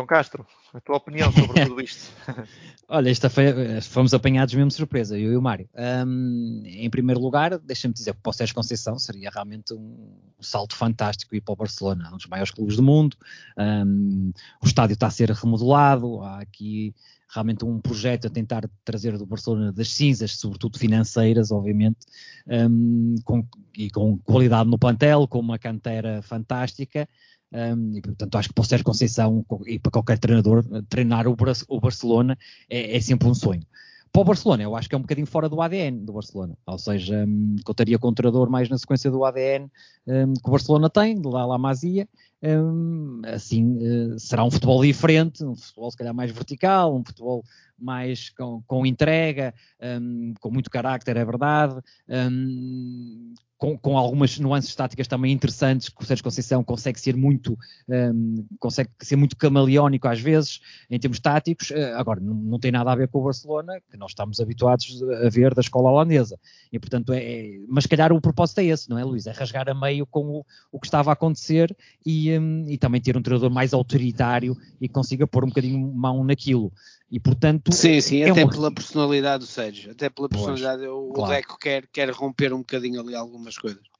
João 0.03 0.07
Castro, 0.07 0.47
a 0.75 0.81
tua 0.81 0.97
opinião 0.97 1.33
sobre 1.33 1.65
tudo 1.65 1.81
isto? 1.81 2.13
Olha, 2.89 3.09
esta 3.09 3.31
foi, 3.31 3.45
fomos 3.83 4.13
apanhados 4.13 4.53
mesmo 4.53 4.71
surpresa, 4.71 5.19
eu 5.19 5.33
e 5.33 5.37
o 5.37 5.43
Mário. 5.43 5.69
Um, 6.07 6.63
em 6.65 6.91
primeiro 6.91 7.21
lugar, 7.21 7.59
deixa-me 7.59 7.95
dizer 7.95 8.13
que 8.15 8.21
para 8.21 8.31
o 8.31 8.33
Sérgio 8.33 8.55
Conceição 8.55 8.99
seria 8.99 9.31
realmente 9.31 9.73
um, 9.73 9.79
um, 9.79 10.43
salto 10.43 10.75
fantástico 10.75 11.35
ir 11.35 11.41
para 11.41 11.53
o 11.53 11.57
Barcelona, 11.57 12.11
um 12.13 12.17
dos 12.17 12.27
maiores 12.27 12.51
clubes 12.51 12.77
do 12.77 12.83
mundo. 12.83 13.17
Um, 13.57 14.33
o 14.63 14.67
estádio 14.67 14.95
está 14.95 15.07
a 15.07 15.11
ser 15.11 15.31
remodelado, 15.31 16.21
há 16.21 16.41
aqui 16.41 16.95
realmente 17.33 17.65
um 17.65 17.81
projeto 17.81 18.27
a 18.27 18.31
tentar 18.31 18.69
trazer 18.85 19.17
do 19.17 19.25
Barcelona 19.25 19.73
das 19.73 19.89
cinzas, 19.89 20.37
sobretudo 20.37 20.79
financeiras, 20.79 21.51
obviamente, 21.51 21.99
um, 22.47 23.15
com, 23.25 23.47
e 23.77 23.89
com 23.91 24.19
qualidade 24.19 24.69
no 24.69 24.79
plantel, 24.79 25.27
com 25.27 25.39
uma 25.39 25.59
cantera 25.59 26.21
fantástica. 26.23 27.09
Um, 27.53 27.97
e, 27.97 28.01
portanto, 28.01 28.37
acho 28.37 28.49
que 28.49 28.55
para 28.55 28.63
o 28.63 28.65
Sérgio 28.65 28.85
Conceição 28.85 29.45
e 29.67 29.79
para 29.79 29.93
qualquer 29.93 30.19
treinador, 30.19 30.65
treinar 30.89 31.29
o, 31.29 31.37
o 31.69 31.81
Barcelona 31.81 32.39
é, 32.69 32.97
é, 32.97 33.01
sempre 33.01 33.29
um 33.29 33.35
sonho. 33.35 33.63
Para 34.11 34.23
o 34.23 34.25
Barcelona, 34.25 34.63
eu 34.63 34.77
acho 34.77 34.89
que 34.89 34.95
é 34.95 34.99
um 34.99 35.03
bocadinho 35.03 35.27
fora 35.27 35.49
do 35.49 35.61
ADN 35.61 36.05
do 36.05 36.13
Barcelona, 36.13 36.57
ou 36.67 36.79
seja, 36.79 37.25
um, 37.27 37.57
contaria 37.65 37.99
com 37.99 38.09
o 38.09 38.13
treinador 38.13 38.51
mais 38.51 38.69
na 38.69 38.77
sequência 38.77 39.11
do 39.11 39.25
ADN 39.25 39.71
um, 40.07 40.35
que 40.35 40.49
o 40.49 40.51
Barcelona 40.51 40.91
tem, 40.91 41.21
de 41.21 41.29
lá 41.29 41.47
La 41.47 41.59
Masia, 41.59 42.09
um, 42.43 43.23
assim 43.25 43.79
uh, 43.79 44.19
será 44.19 44.45
um 44.45 44.51
futebol 44.51 44.83
diferente, 44.83 45.45
um 45.45 45.55
futebol 45.55 45.91
se 45.91 45.97
calhar 45.97 46.15
mais 46.15 46.31
vertical, 46.31 46.97
um 46.97 47.05
futebol 47.05 47.45
mais 47.79 48.31
com, 48.31 48.63
com 48.67 48.87
entrega, 48.87 49.55
um, 50.01 50.35
com 50.41 50.51
muito 50.51 50.71
carácter, 50.71 51.17
é 51.17 51.25
verdade, 51.25 51.81
um, 52.09 53.35
com, 53.63 53.79
com, 53.79 53.97
algumas 53.97 54.41
nuances 54.41 54.75
táticas 54.75 55.07
também 55.07 55.33
interessantes, 55.33 55.89
que 55.89 56.03
o 56.03 56.05
Sérgio 56.05 56.25
Conceição 56.25 56.65
consegue 56.65 56.99
ser 56.99 57.17
muito, 57.17 57.57
um, 57.89 58.45
consegue 58.59 58.91
ser 59.01 59.15
muito 59.15 59.37
camaleónico 59.37 60.09
às 60.09 60.21
vezes, 60.21 60.61
em 60.91 60.99
termos 60.99 61.21
táticos. 61.21 61.71
Uh, 61.71 61.95
agora, 61.95 62.19
não, 62.19 62.35
não, 62.35 62.59
tem 62.59 62.73
nada 62.73 62.91
a 62.91 62.97
ver 62.97 63.07
com 63.07 63.21
o 63.21 63.23
Barcelona, 63.23 63.81
que 63.89 63.97
nós 63.97 64.11
estamos 64.11 64.41
habituados 64.41 65.01
a 65.25 65.29
ver 65.29 65.55
da 65.55 65.61
escola 65.61 65.91
holandesa. 65.91 66.41
E, 66.73 66.79
portanto, 66.81 67.13
é, 67.13 67.23
é, 67.23 67.61
mas 67.69 67.87
calhar 67.87 68.13
o 68.13 68.21
propósito 68.21 68.59
é 68.59 68.65
esse, 68.65 68.91
não 68.91 68.99
é, 68.99 69.05
Luís? 69.05 69.29
É 69.29 69.31
rasgar 69.31 69.69
a 69.69 69.75
meio 69.75 70.07
com 70.07 70.27
o, 70.27 70.47
o 70.73 70.81
que 70.81 70.87
estava 70.89 71.11
a 71.11 71.13
acontecer 71.13 71.77
e, 72.05 72.32
um, 72.39 72.69
e 72.69 72.79
também 72.79 73.01
ter 73.01 73.17
um 73.17 73.23
treinador 73.23 73.51
mais 73.51 73.73
autoritário 73.73 74.57
e 74.81 74.89
que 74.89 74.95
consiga 74.95 75.27
pôr 75.27 75.45
um 75.45 75.49
bocadinho 75.49 75.93
mão 75.95 76.25
naquilo. 76.25 76.73
E 77.11 77.21
portanto. 77.21 77.73
Sim, 77.73 78.01
sim, 78.01 78.23
é 78.23 78.31
até 78.31 78.45
um... 78.45 78.49
pela 78.49 78.73
personalidade 78.73 79.45
do 79.45 79.47
Sérgio. 79.47 79.91
Até 79.91 80.09
pela 80.09 80.29
personalidade. 80.29 80.83
Pois, 80.83 80.91
o, 80.91 81.13
claro. 81.13 81.35
Deco 81.35 81.59
quer, 81.59 81.87
quer 81.87 82.11
romper 82.11 82.53
um 82.53 82.59
bocadinho 82.59 83.01
ali 83.01 83.15
algumas 83.15 83.59
coisas. 83.59 83.92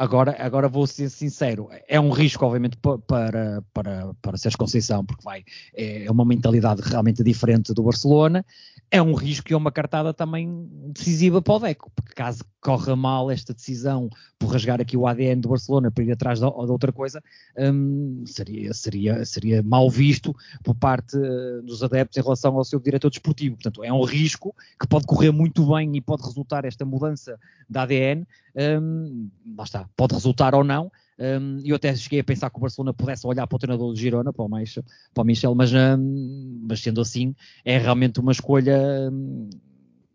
Agora, 0.00 0.34
agora 0.38 0.66
vou 0.66 0.86
ser 0.86 1.10
sincero, 1.10 1.68
é 1.86 2.00
um 2.00 2.08
risco, 2.08 2.42
obviamente, 2.46 2.74
para, 3.06 3.62
para, 3.70 4.14
para 4.22 4.36
Sérgio 4.38 4.58
Conceição, 4.58 5.04
porque 5.04 5.22
vai, 5.22 5.44
é 5.74 6.10
uma 6.10 6.24
mentalidade 6.24 6.80
realmente 6.80 7.22
diferente 7.22 7.74
do 7.74 7.82
Barcelona, 7.82 8.42
é 8.90 9.02
um 9.02 9.12
risco 9.12 9.52
e 9.52 9.52
é 9.52 9.56
uma 9.58 9.70
cartada 9.70 10.14
também 10.14 10.66
decisiva 10.86 11.42
para 11.42 11.54
o 11.54 11.58
Deco, 11.58 11.92
porque 11.94 12.14
caso 12.14 12.42
corra 12.60 12.96
mal 12.96 13.30
esta 13.30 13.54
decisão 13.54 14.10
por 14.38 14.48
rasgar 14.52 14.80
aqui 14.80 14.96
o 14.96 15.06
ADN 15.06 15.40
do 15.40 15.48
Barcelona 15.48 15.90
para 15.90 16.04
ir 16.04 16.12
atrás 16.12 16.40
de, 16.40 16.46
de 16.46 16.70
outra 16.70 16.92
coisa, 16.92 17.22
um, 17.58 18.24
seria, 18.26 18.74
seria, 18.74 19.24
seria 19.24 19.62
mal 19.62 19.88
visto 19.88 20.34
por 20.62 20.74
parte 20.74 21.16
uh, 21.16 21.62
dos 21.62 21.82
adeptos 21.82 22.18
em 22.18 22.22
relação 22.22 22.56
ao 22.56 22.64
seu 22.64 22.80
diretor 22.80 23.10
desportivo. 23.10 23.56
Portanto, 23.56 23.84
é 23.84 23.92
um 23.92 24.02
risco 24.02 24.54
que 24.78 24.86
pode 24.86 25.06
correr 25.06 25.30
muito 25.30 25.66
bem 25.72 25.96
e 25.96 26.00
pode 26.00 26.22
resultar 26.22 26.64
esta 26.64 26.84
mudança 26.84 27.38
de 27.68 27.78
ADN. 27.78 28.26
Um, 28.54 29.30
lá 29.56 29.64
está, 29.64 29.88
pode 29.96 30.14
resultar 30.14 30.54
ou 30.54 30.64
não. 30.64 30.90
Um, 31.18 31.60
eu 31.64 31.76
até 31.76 31.94
cheguei 31.94 32.20
a 32.20 32.24
pensar 32.24 32.48
que 32.48 32.56
o 32.56 32.60
Barcelona 32.60 32.94
pudesse 32.94 33.26
olhar 33.26 33.46
para 33.46 33.56
o 33.56 33.58
treinador 33.58 33.90
do 33.90 33.96
Girona, 33.96 34.32
para 34.32 34.42
o, 34.42 34.48
Michel, 34.48 34.82
para 35.12 35.22
o 35.22 35.26
Michel 35.26 35.54
mas, 35.54 35.70
um, 35.72 36.64
mas 36.66 36.80
sendo 36.80 37.00
assim, 37.00 37.34
é 37.62 37.76
realmente 37.76 38.18
uma 38.18 38.32
escolha. 38.32 38.78
Um, 39.12 39.50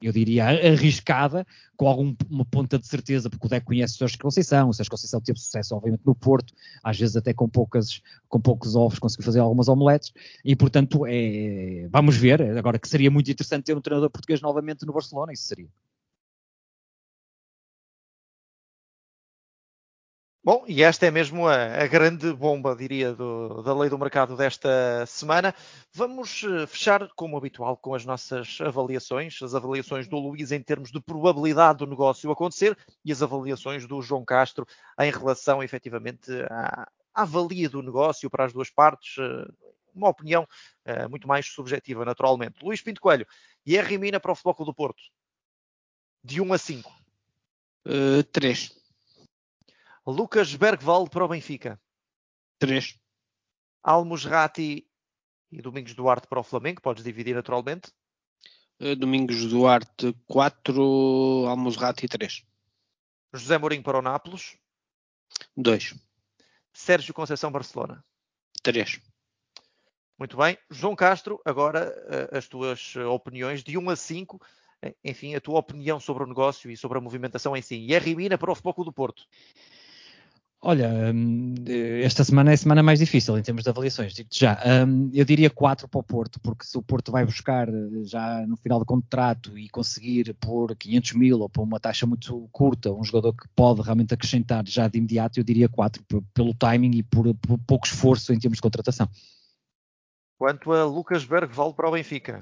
eu 0.01 0.11
diria, 0.11 0.45
arriscada, 0.45 1.47
com 1.75 1.87
alguma 1.87 2.45
ponta 2.51 2.77
de 2.77 2.85
certeza, 2.85 3.29
porque 3.29 3.47
o 3.47 3.49
Deco 3.49 3.67
conhece 3.67 3.95
o 3.95 3.97
Sérgio 3.97 4.19
Conceição, 4.19 4.69
o 4.69 4.73
Sérgio 4.73 4.91
Conceição 4.91 5.21
teve 5.21 5.39
sucesso, 5.39 5.75
obviamente, 5.75 6.05
no 6.05 6.13
Porto, 6.13 6.53
às 6.83 6.99
vezes 6.99 7.15
até 7.15 7.33
com, 7.33 7.49
poucas, 7.49 8.01
com 8.27 8.39
poucos 8.39 8.75
ovos 8.75 8.99
conseguiu 8.99 9.25
fazer 9.25 9.39
algumas 9.39 9.67
omeletes, 9.67 10.13
e 10.43 10.55
portanto, 10.55 11.05
é, 11.07 11.87
vamos 11.89 12.17
ver, 12.17 12.41
agora 12.55 12.77
que 12.77 12.87
seria 12.87 13.09
muito 13.09 13.31
interessante 13.31 13.63
ter 13.63 13.75
um 13.75 13.81
treinador 13.81 14.09
português 14.09 14.41
novamente 14.41 14.85
no 14.85 14.93
Barcelona, 14.93 15.33
isso 15.33 15.47
seria. 15.47 15.69
Bom, 20.45 20.63
e 20.67 20.83
esta 20.83 21.07
é 21.07 21.09
mesmo 21.09 21.47
a, 21.47 21.55
a 21.55 21.87
grande 21.87 22.31
bomba, 22.31 22.75
diria, 22.75 23.15
do, 23.15 23.63
da 23.63 23.73
lei 23.73 23.89
do 23.89 23.97
mercado 23.97 24.37
desta 24.37 25.03
semana. 25.07 25.55
Vamos 25.91 26.43
eh, 26.43 26.67
fechar, 26.67 27.09
como 27.15 27.35
habitual, 27.35 27.75
com 27.75 27.95
as 27.95 28.05
nossas 28.05 28.59
avaliações, 28.61 29.41
as 29.41 29.55
avaliações 29.55 30.07
do 30.07 30.17
Luís 30.19 30.51
em 30.51 30.61
termos 30.61 30.91
de 30.91 31.01
probabilidade 31.01 31.79
do 31.79 31.87
negócio 31.87 32.29
acontecer 32.29 32.77
e 33.03 33.11
as 33.11 33.23
avaliações 33.23 33.87
do 33.87 33.99
João 34.03 34.23
Castro 34.23 34.67
em 34.99 35.09
relação, 35.09 35.63
efetivamente, 35.63 36.29
à, 36.51 36.87
à 37.11 37.25
valia 37.25 37.67
do 37.67 37.81
negócio 37.81 38.29
para 38.29 38.45
as 38.45 38.53
duas 38.53 38.69
partes. 38.69 39.15
Eh, 39.17 39.47
uma 39.95 40.09
opinião 40.09 40.43
uh, 40.85 41.09
muito 41.09 41.27
mais 41.27 41.47
subjetiva, 41.47 42.05
naturalmente. 42.05 42.63
Luís 42.63 42.81
Pinto 42.81 43.01
Coelho, 43.01 43.25
e 43.65 43.77
R 43.77 43.97
Mina 43.97 44.19
para 44.19 44.31
o 44.31 44.35
Futebol 44.35 44.65
do 44.65 44.75
Porto? 44.75 45.01
De 46.23 46.39
1 46.39 46.53
a 46.53 46.57
5? 46.59 46.93
Uh, 47.87 48.23
3. 48.31 48.84
Lucas 50.05 50.53
Bergwald 50.53 51.09
para 51.09 51.25
o 51.25 51.27
Benfica. 51.27 51.81
3. 52.59 52.99
Almos 53.81 54.23
Rati 54.23 54.87
e 55.51 55.61
Domingos 55.61 55.93
Duarte 55.95 56.27
para 56.27 56.39
o 56.39 56.43
Flamengo. 56.43 56.81
Podes 56.81 57.03
dividir 57.03 57.35
naturalmente. 57.35 57.91
Uh, 58.79 58.95
Domingos 58.95 59.45
Duarte 59.45 60.13
4, 60.27 61.47
Almos 61.47 61.75
Rati 61.75 62.07
3. 62.07 62.45
José 63.33 63.57
Mourinho 63.57 63.83
para 63.83 63.97
o 63.97 64.01
Nápoles. 64.01 64.57
2. 65.57 65.95
Sérgio 66.71 67.13
Conceição 67.13 67.51
Barcelona. 67.51 68.03
3. 68.61 69.01
Muito 70.19 70.37
bem. 70.37 70.57
João 70.69 70.95
Castro, 70.95 71.41
agora 71.43 71.91
uh, 72.31 72.37
as 72.37 72.47
tuas 72.47 72.95
opiniões 72.95 73.63
de 73.63 73.77
1 73.77 73.89
a 73.89 73.95
5. 73.95 74.41
Enfim, 75.03 75.33
a 75.33 75.41
tua 75.41 75.57
opinião 75.57 75.99
sobre 75.99 76.23
o 76.23 76.27
negócio 76.27 76.69
e 76.69 76.77
sobre 76.77 76.99
a 76.99 77.01
movimentação 77.01 77.57
em 77.57 77.61
si. 77.61 77.75
E 77.75 77.95
a 77.95 77.99
Rimina 77.99 78.37
para 78.37 78.51
o 78.51 78.55
Futebol 78.55 78.85
do 78.85 78.93
Porto. 78.93 79.25
Olha, 80.61 80.89
hum, 81.13 81.53
esta 82.01 82.23
semana 82.23 82.49
é 82.49 82.53
a 82.55 82.57
semana 82.57 82.81
mais 82.81 82.97
difícil 82.97 83.37
em 83.37 83.43
termos 83.43 83.63
de 83.63 83.69
avaliações, 83.69 84.13
digo-te 84.13 84.39
já. 84.39 84.59
Um, 84.87 85.11
eu 85.13 85.23
diria 85.23 85.49
4 85.49 85.87
para 85.87 85.99
o 85.99 86.03
Porto, 86.03 86.39
porque 86.39 86.65
se 86.65 86.75
o 86.75 86.81
Porto 86.81 87.11
vai 87.11 87.23
buscar 87.23 87.69
eh, 87.69 88.03
já 88.03 88.43
no 88.47 88.57
final 88.57 88.79
do 88.79 88.85
contrato 88.85 89.55
e 89.57 89.69
conseguir 89.69 90.33
por 90.33 90.75
500 90.75 91.13
mil 91.13 91.39
ou 91.39 91.49
por 91.49 91.61
uma 91.61 91.79
taxa 91.79 92.07
muito 92.07 92.49
curta 92.51 92.91
um 92.91 93.03
jogador 93.03 93.33
que 93.33 93.47
pode 93.55 93.81
realmente 93.81 94.13
acrescentar 94.13 94.67
já 94.67 94.87
de 94.87 94.97
imediato, 94.97 95.39
eu 95.39 95.43
diria 95.43 95.69
4, 95.69 96.03
pelo 96.33 96.53
timing 96.55 96.97
e 96.97 97.03
por, 97.03 97.31
pouco 97.67 97.85
esforço 97.85 98.33
em 98.33 98.39
termos 98.39 98.57
de 98.57 98.63
contratação. 98.63 99.07
Quanto 100.37 100.71
a 100.71 100.83
Lucas 100.83 101.23
Bergval 101.25 101.73
para 101.73 101.89
o 101.89 101.91
Benfica? 101.91 102.39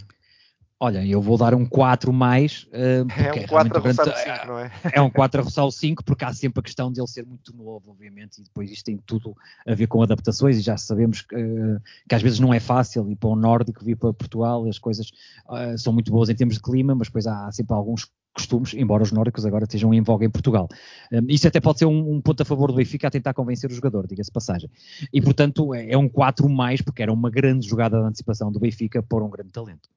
Olha, 0.80 1.06
eu 1.06 1.22
vou 1.22 1.38
dar 1.38 1.54
um 1.54 1.66
4 1.66 2.12
mais. 2.12 2.64
Uh, 2.64 3.08
é 3.16 3.34
um 3.34 3.48
4 3.48 3.78
a 3.78 3.82
roçar 3.82 4.08
o 4.08 4.18
5, 4.18 4.48
não 4.48 4.60
é? 4.60 4.72
É 4.94 5.02
um 5.02 5.10
4 5.10 5.40
a 5.40 5.44
roçar 5.44 5.66
o 5.66 5.72
5, 5.72 6.04
porque 6.04 6.26
há 6.26 6.34
sempre 6.34 6.60
a 6.60 6.64
questão 6.64 6.92
dele 6.92 7.08
ser 7.08 7.26
muito 7.26 7.56
novo, 7.56 7.92
obviamente, 7.92 8.40
e 8.40 8.44
depois 8.44 8.70
isto 8.70 8.84
tem 8.84 8.98
tudo 8.98 9.36
a 9.66 9.74
ver 9.74 9.88
com 9.88 10.02
adaptações, 10.02 10.58
e 10.58 10.62
já 10.62 10.76
sabemos 10.76 11.22
que, 11.22 11.36
uh, 11.36 11.82
que 12.08 12.16
às 12.16 12.22
vezes 12.22 12.40
não 12.40 12.54
é 12.54 12.60
fácil 12.60 13.10
ir 13.10 13.16
para 13.16 13.30
o 13.30 13.36
nórdico, 13.36 13.84
vir 13.84 13.96
para 13.96 14.14
Portugal, 14.14 14.68
as 14.68 14.78
coisas 14.78 15.08
uh, 15.48 15.78
são 15.78 15.94
muito 15.94 16.12
boas 16.12 16.30
em 16.30 16.36
termos 16.36 16.56
de 16.56 16.62
clima, 16.62 16.94
mas 16.94 17.08
depois 17.08 17.28
há 17.28 17.50
sempre 17.52 17.74
alguns 17.74 18.10
costumes, 18.34 18.74
embora 18.74 19.04
os 19.04 19.12
nórdicos 19.12 19.46
agora 19.46 19.64
estejam 19.64 19.94
em 19.94 20.02
voga 20.02 20.26
em 20.26 20.30
Portugal. 20.30 20.68
Um, 21.12 21.26
isso 21.30 21.48
até 21.48 21.62
pode 21.62 21.80
ser 21.80 21.86
um, 21.86 22.16
um, 22.16 22.22
ponto 22.22 22.42
a 22.42 22.46
favor 22.46 22.72
do 22.72 22.76
Benfica 22.76 23.08
a 23.08 23.12
tentar 23.12 23.34
convencer 23.34 23.70
o 23.70 23.74
jogador, 23.74 24.08
diga-se 24.08 24.32
passagem. 24.32 24.70
E, 25.14 25.22
portanto, 25.22 25.74
é, 25.74 25.92
é 25.92 25.98
um 25.98 26.10
4 26.10 26.50
mais, 26.50 26.82
porque 26.82 27.04
era 27.04 27.14
uma 27.14 27.30
grande 27.30 27.68
jogada 27.68 28.00
de 28.00 28.06
antecipação 28.06 28.52
do 28.52 28.60
Benfica 28.60 29.02
por 29.04 29.22
um 29.24 29.30
grande 29.30 29.52
talento. 29.52 29.88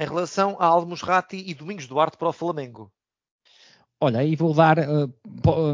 Em 0.00 0.06
relação 0.06 0.56
a 0.60 0.66
Almos 0.66 1.02
Ratti 1.02 1.42
e 1.44 1.52
Domingos 1.52 1.88
Duarte 1.88 2.16
para 2.16 2.28
o 2.28 2.32
Flamengo, 2.32 2.92
Olha, 4.00 4.20
aí 4.20 4.36
vou 4.36 4.54
dar, 4.54 4.78
uh, 4.78 5.12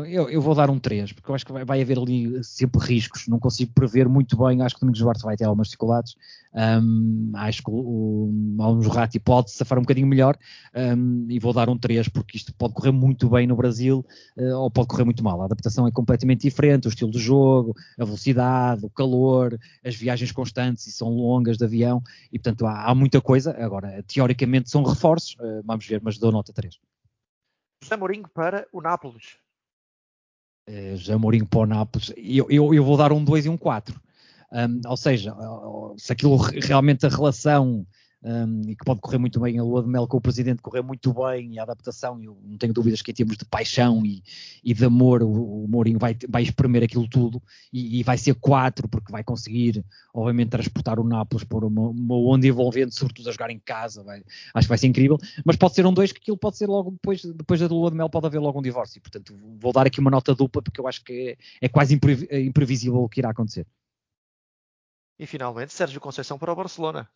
eu, 0.06 0.30
eu, 0.30 0.40
vou 0.40 0.54
dar 0.54 0.70
um 0.70 0.78
3, 0.78 1.12
porque 1.12 1.30
eu 1.30 1.34
acho 1.34 1.44
que 1.44 1.52
vai, 1.52 1.82
haver 1.82 1.98
ali 1.98 2.42
sempre 2.42 2.80
riscos, 2.82 3.28
não 3.28 3.38
consigo 3.38 3.70
prever 3.74 4.08
muito 4.08 4.34
bem, 4.34 4.62
acho 4.62 4.74
que 4.74 4.78
o 4.78 4.80
Domingos 4.80 5.00
Duarte 5.00 5.22
vai 5.22 5.36
ter 5.36 5.44
algumas 5.44 5.68
dificuldades, 5.68 6.16
um, 6.82 7.32
acho 7.34 7.62
que 7.62 7.70
o, 7.70 7.74
o 8.56 8.62
Almos 8.62 8.86
Ratti 8.86 9.20
pode 9.20 9.50
safar 9.50 9.78
um 9.78 9.82
bocadinho 9.82 10.06
melhor, 10.06 10.38
um, 10.74 11.26
e 11.28 11.38
vou 11.38 11.52
dar 11.52 11.68
um 11.68 11.76
3, 11.76 12.08
porque 12.08 12.38
isto 12.38 12.54
pode 12.54 12.72
correr 12.72 12.92
muito 12.92 13.28
bem 13.28 13.46
no 13.46 13.56
Brasil, 13.56 14.02
ou 14.56 14.70
pode 14.70 14.88
correr 14.88 15.04
muito 15.04 15.22
mal, 15.22 15.42
a 15.42 15.44
adaptação 15.44 15.86
é 15.86 15.90
completamente 15.90 16.48
diferente, 16.48 16.86
o 16.86 16.88
estilo 16.88 17.10
de 17.10 17.18
jogo, 17.18 17.74
a 17.98 18.06
velocidade, 18.06 18.86
o 18.86 18.90
calor, 18.90 19.58
as 19.84 19.94
viagens 19.94 20.32
constantes 20.32 20.86
e 20.86 20.92
são 20.92 21.10
longas 21.10 21.58
de 21.58 21.64
avião, 21.66 22.02
e 22.32 22.38
portanto 22.38 22.64
há, 22.64 22.84
há 22.90 22.94
muita 22.94 23.20
coisa, 23.20 23.54
agora, 23.62 24.02
teoricamente 24.08 24.70
são 24.70 24.82
reforços, 24.82 25.36
vamos 25.62 25.86
ver, 25.86 26.00
mas 26.02 26.16
dou 26.16 26.32
nota 26.32 26.54
3. 26.54 26.74
José 27.84 27.96
Mourinho 27.96 28.28
para 28.28 28.66
o 28.72 28.80
Nápoles. 28.80 29.36
Uh, 30.68 30.96
José 30.96 31.16
Mourinho 31.16 31.46
para 31.46 31.60
o 31.60 31.66
Nápoles. 31.66 32.12
Eu, 32.16 32.46
eu, 32.50 32.74
eu 32.74 32.84
vou 32.84 32.96
dar 32.96 33.12
um 33.12 33.22
2 33.22 33.46
e 33.46 33.48
um 33.48 33.58
4. 33.58 34.00
Um, 34.50 34.80
ou 34.88 34.96
seja, 34.96 35.34
se 35.96 36.12
aquilo 36.12 36.36
realmente 36.36 37.04
a 37.04 37.08
relação 37.08 37.86
um, 38.24 38.62
e 38.62 38.74
que 38.74 38.84
pode 38.84 39.00
correr 39.00 39.18
muito 39.18 39.38
bem. 39.38 39.58
A 39.58 39.62
lua 39.62 39.82
de 39.82 39.88
mel 39.88 40.06
com 40.06 40.16
o 40.16 40.20
presidente 40.20 40.62
correr 40.62 40.82
muito 40.82 41.12
bem 41.12 41.54
e 41.54 41.58
a 41.58 41.62
adaptação, 41.62 42.20
eu 42.22 42.38
não 42.42 42.56
tenho 42.56 42.72
dúvidas 42.72 43.02
que 43.02 43.10
em 43.10 43.14
termos 43.14 43.36
de 43.36 43.44
paixão 43.44 44.04
e, 44.04 44.22
e 44.64 44.72
de 44.72 44.84
amor, 44.84 45.22
o, 45.22 45.64
o 45.64 45.68
Mourinho 45.68 45.98
vai, 45.98 46.16
vai 46.28 46.42
espremer 46.42 46.82
aquilo 46.82 47.06
tudo 47.06 47.42
e, 47.72 48.00
e, 48.00 48.02
vai 48.02 48.16
ser 48.16 48.34
quatro, 48.34 48.88
porque 48.88 49.12
vai 49.12 49.22
conseguir, 49.22 49.84
obviamente, 50.12 50.48
transportar 50.48 50.98
o 50.98 51.04
Nápoles 51.04 51.44
por 51.44 51.64
uma, 51.64 51.90
uma 51.90 52.16
onda 52.16 52.46
envolvente, 52.46 52.94
sobretudo 52.94 53.28
a 53.28 53.32
jogar 53.32 53.50
em 53.50 53.58
casa. 53.58 54.02
Vai, 54.02 54.22
acho 54.54 54.66
que 54.66 54.68
vai 54.70 54.78
ser 54.78 54.86
incrível, 54.86 55.18
mas 55.44 55.56
pode 55.56 55.74
ser 55.74 55.84
um 55.84 55.92
dois 55.92 56.10
que 56.10 56.18
aquilo 56.18 56.38
pode 56.38 56.56
ser 56.56 56.66
logo 56.66 56.92
depois, 56.92 57.22
depois 57.22 57.60
da 57.60 57.66
lua 57.66 57.90
de 57.90 57.96
mel, 57.96 58.08
pode 58.08 58.26
haver 58.26 58.38
logo 58.38 58.58
um 58.58 58.62
divórcio. 58.62 59.00
Portanto, 59.02 59.36
vou 59.60 59.72
dar 59.72 59.86
aqui 59.86 60.00
uma 60.00 60.10
nota 60.10 60.34
dupla, 60.34 60.62
porque 60.62 60.80
eu 60.80 60.88
acho 60.88 61.04
que 61.04 61.36
é, 61.60 61.66
é 61.66 61.68
quase 61.68 61.94
imprevisível 61.94 63.02
o 63.02 63.08
que 63.08 63.20
irá 63.20 63.30
acontecer. 63.30 63.66
E 65.18 65.26
finalmente, 65.26 65.72
Sérgio 65.72 66.00
Conceição 66.00 66.38
para 66.38 66.52
o 66.52 66.56
Barcelona. 66.56 67.08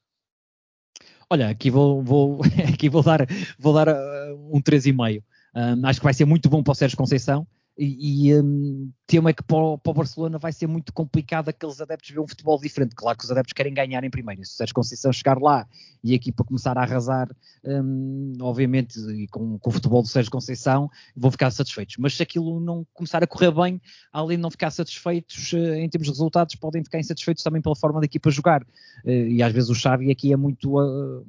Olha, 1.31 1.51
aqui 1.51 1.71
vou, 1.71 2.03
vou, 2.03 2.41
aqui 2.73 2.88
vou 2.88 3.03
dar, 3.03 3.27
vou 3.59 3.75
dar 3.75 3.88
uh, 3.88 4.57
um 4.57 4.61
3,5. 4.61 5.23
Um, 5.55 5.87
acho 5.87 6.01
que 6.01 6.05
vai 6.05 6.14
ser 6.14 6.25
muito 6.25 6.49
bom 6.49 6.62
para 6.62 6.73
o 6.73 6.75
Sérgio 6.75 6.97
Conceição. 6.97 7.47
E, 7.79 8.27
e 8.27 8.35
um, 8.35 8.91
tema 9.07 9.33
que 9.33 9.43
para 9.45 9.57
o, 9.57 9.79
para 9.79 9.91
o, 9.93 9.95
Barcelona 9.95 10.37
vai 10.37 10.53
ser 10.53 10.67
muito 10.67 10.93
complicado 10.93 11.49
aqueles 11.49 11.81
adeptos 11.81 12.11
ver 12.11 12.19
um 12.19 12.27
futebol 12.27 12.59
diferente. 12.61 12.93
Claro 12.97 13.17
que 13.17 13.25
os 13.25 13.31
adeptos 13.31 13.53
querem 13.53 13.73
ganhar 13.73 14.03
em 14.03 14.11
primeiro. 14.11 14.45
Se 14.45 14.55
o 14.55 14.57
Sérgio 14.57 14.75
Conceição 14.75 15.12
chegar 15.12 15.38
lá 15.41 15.64
e 16.03 16.11
a 16.11 16.17
equipa 16.17 16.43
começar 16.43 16.77
a 16.77 16.83
arrasar, 16.83 17.29
um, 17.64 18.33
obviamente, 18.41 18.99
e 18.99 19.29
com, 19.29 19.61
com, 19.61 19.71
o 19.71 19.73
futebol 19.73 20.03
do 20.03 20.09
Sérgio 20.09 20.33
Conceição, 20.33 20.91
vão 21.17 21.31
ficar 21.31 21.53
satisfeitos. 21.53 21.95
Mas 22.01 22.17
se 22.17 22.23
aquilo 22.23 22.59
não 22.59 22.85
começar 22.93 23.23
a 23.23 23.27
correr 23.29 23.53
bem, 23.53 23.81
além 24.12 24.37
de 24.37 24.43
não 24.43 24.51
ficar 24.51 24.73
satisfeitos 24.73 25.53
uh, 25.53 25.75
em 25.75 25.88
termos 25.88 26.07
de 26.07 26.12
resultados, 26.12 26.57
podem 26.57 26.83
ficar 26.83 26.99
insatisfeitos 26.99 27.45
também 27.45 27.62
pela 27.62 27.77
forma 27.77 28.01
da 28.01 28.07
equipa 28.07 28.29
jogar. 28.29 28.62
Uh, 29.05 29.11
e 29.29 29.41
às 29.41 29.53
vezes 29.53 29.71
o 29.71 29.75
Xavi 29.75 30.11
aqui 30.11 30.33
é 30.33 30.37
muito. 30.37 30.81
Uh, 30.81 31.25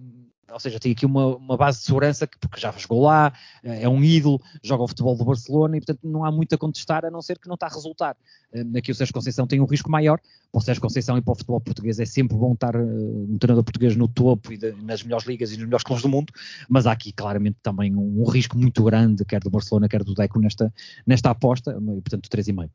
ou 0.51 0.59
seja, 0.59 0.79
tem 0.79 0.91
aqui 0.91 1.05
uma, 1.05 1.35
uma, 1.35 1.57
base 1.57 1.79
de 1.79 1.85
segurança 1.85 2.27
que, 2.27 2.37
porque 2.37 2.59
já 2.59 2.71
jogou 2.71 3.03
lá, 3.03 3.33
é 3.63 3.87
um 3.87 4.03
ídolo, 4.03 4.41
joga 4.63 4.83
o 4.83 4.87
futebol 4.87 5.15
do 5.15 5.25
Barcelona 5.25 5.77
e, 5.77 5.79
portanto, 5.79 5.99
não 6.03 6.23
há 6.23 6.31
muito 6.31 6.53
a 6.53 6.57
contestar, 6.57 7.05
a 7.05 7.11
não 7.11 7.21
ser 7.21 7.39
que 7.39 7.47
não 7.47 7.55
está 7.55 7.67
a 7.67 7.69
resultar. 7.69 8.15
Eh, 8.53 8.65
aqui 8.77 8.91
o 8.91 8.95
Sérgio 8.95 9.13
Conceição 9.13 9.45
tem 9.47 9.59
um 9.59 9.65
risco 9.65 9.89
maior, 9.89 10.19
para 10.51 10.59
o 10.59 10.61
Sérgio 10.61 10.81
Conceição 10.81 11.17
e 11.17 11.21
para 11.21 11.31
o 11.31 11.35
futebol 11.35 11.61
português 11.61 11.99
é 11.99 12.05
sempre 12.05 12.35
bom 12.35 12.53
estar 12.53 12.75
uh, 12.75 12.79
um 12.79 13.37
treinador 13.37 13.63
português 13.63 13.95
no 13.95 14.07
topo 14.07 14.51
e 14.51 14.57
de, 14.57 14.71
nas 14.83 15.03
melhores 15.03 15.27
ligas 15.27 15.51
e 15.51 15.57
nos 15.57 15.65
melhores 15.65 15.83
clubes 15.83 16.01
do 16.01 16.09
mundo, 16.09 16.33
mas 16.67 16.87
há 16.87 16.91
aqui 16.91 17.11
claramente 17.11 17.57
também 17.61 17.95
um, 17.95 18.21
um 18.21 18.29
risco 18.29 18.57
muito 18.57 18.83
grande, 18.83 19.23
quer 19.25 19.41
do 19.41 19.49
Barcelona, 19.49 19.87
quer 19.87 20.03
do 20.03 20.13
Deco, 20.13 20.39
nesta, 20.39 20.73
nesta 21.05 21.29
aposta, 21.29 21.71
e, 21.71 22.01
portanto, 22.01 22.29
3,5. 22.29 22.69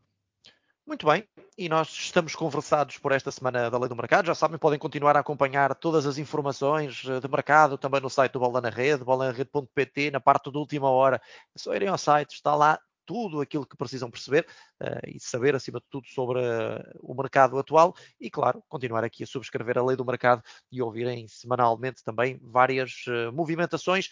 Muito 0.87 1.07
bem, 1.07 1.27
e 1.57 1.66
nós 1.66 1.88
estamos 1.88 2.37
conversados 2.37 2.99
por 2.99 3.11
esta 3.11 3.31
semana 3.31 3.70
da 3.70 3.79
Lei 3.79 3.88
do 3.88 3.97
Mercado. 3.97 4.27
Já 4.27 4.35
sabem, 4.35 4.59
podem 4.59 4.79
continuar 4.79 5.16
a 5.16 5.20
acompanhar 5.20 5.75
todas 5.75 6.05
as 6.05 6.18
informações 6.18 7.03
eh, 7.09 7.20
de 7.20 7.27
mercado 7.27 7.79
também 7.79 8.03
no 8.03 8.11
site 8.11 8.33
do 8.33 8.40
Bola 8.40 8.61
na 8.61 8.68
Rede, 8.68 9.03
bolanarede.pt, 9.03 10.11
na 10.11 10.20
parte 10.20 10.53
da 10.53 10.59
última 10.59 10.90
hora. 10.90 11.23
É 11.55 11.59
só 11.59 11.75
irem 11.75 11.88
ao 11.88 11.97
site, 11.97 12.35
está 12.35 12.55
lá 12.55 12.79
tudo 13.07 13.40
aquilo 13.40 13.66
que 13.66 13.77
precisam 13.77 14.11
perceber 14.11 14.47
uh, 14.83 15.09
e 15.09 15.20
saber, 15.20 15.55
acima 15.55 15.79
de 15.79 15.87
tudo, 15.90 16.07
sobre 16.09 16.40
uh, 16.40 16.83
o 17.01 17.14
mercado 17.14 17.59
atual 17.59 17.94
e, 18.20 18.31
claro, 18.31 18.62
continuar 18.68 19.05
aqui 19.05 19.25
a 19.25 19.27
subscrever 19.27 19.79
a 19.79 19.85
lei 19.85 19.97
do 19.97 20.05
mercado 20.05 20.42
e 20.70 20.83
ouvirem 20.83 21.29
semanalmente 21.29 22.03
também 22.03 22.38
várias 22.42 23.05
uh, 23.07 23.33
movimentações 23.33 24.09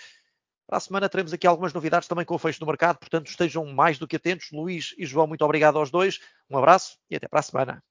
para 0.73 0.79
a 0.79 0.81
semana 0.81 1.07
teremos 1.07 1.35
aqui 1.35 1.47
algumas 1.47 1.75
novidades 1.75 2.09
também 2.09 2.25
com 2.25 2.35
o 2.35 2.39
fecho 2.39 2.59
do 2.59 2.65
mercado, 2.65 2.97
portanto 2.97 3.29
estejam 3.29 3.67
mais 3.67 3.99
do 3.99 4.09
que 4.09 4.17
atentos. 4.17 4.51
Luís 4.51 4.95
e 4.97 5.05
João, 5.05 5.27
muito 5.27 5.45
obrigado 5.45 5.79
aos 5.79 5.91
dois. 5.91 6.19
Um 6.49 6.57
abraço 6.57 6.97
e 7.11 7.17
até 7.17 7.29
para 7.29 7.41
a 7.41 7.43
semana. 7.43 7.85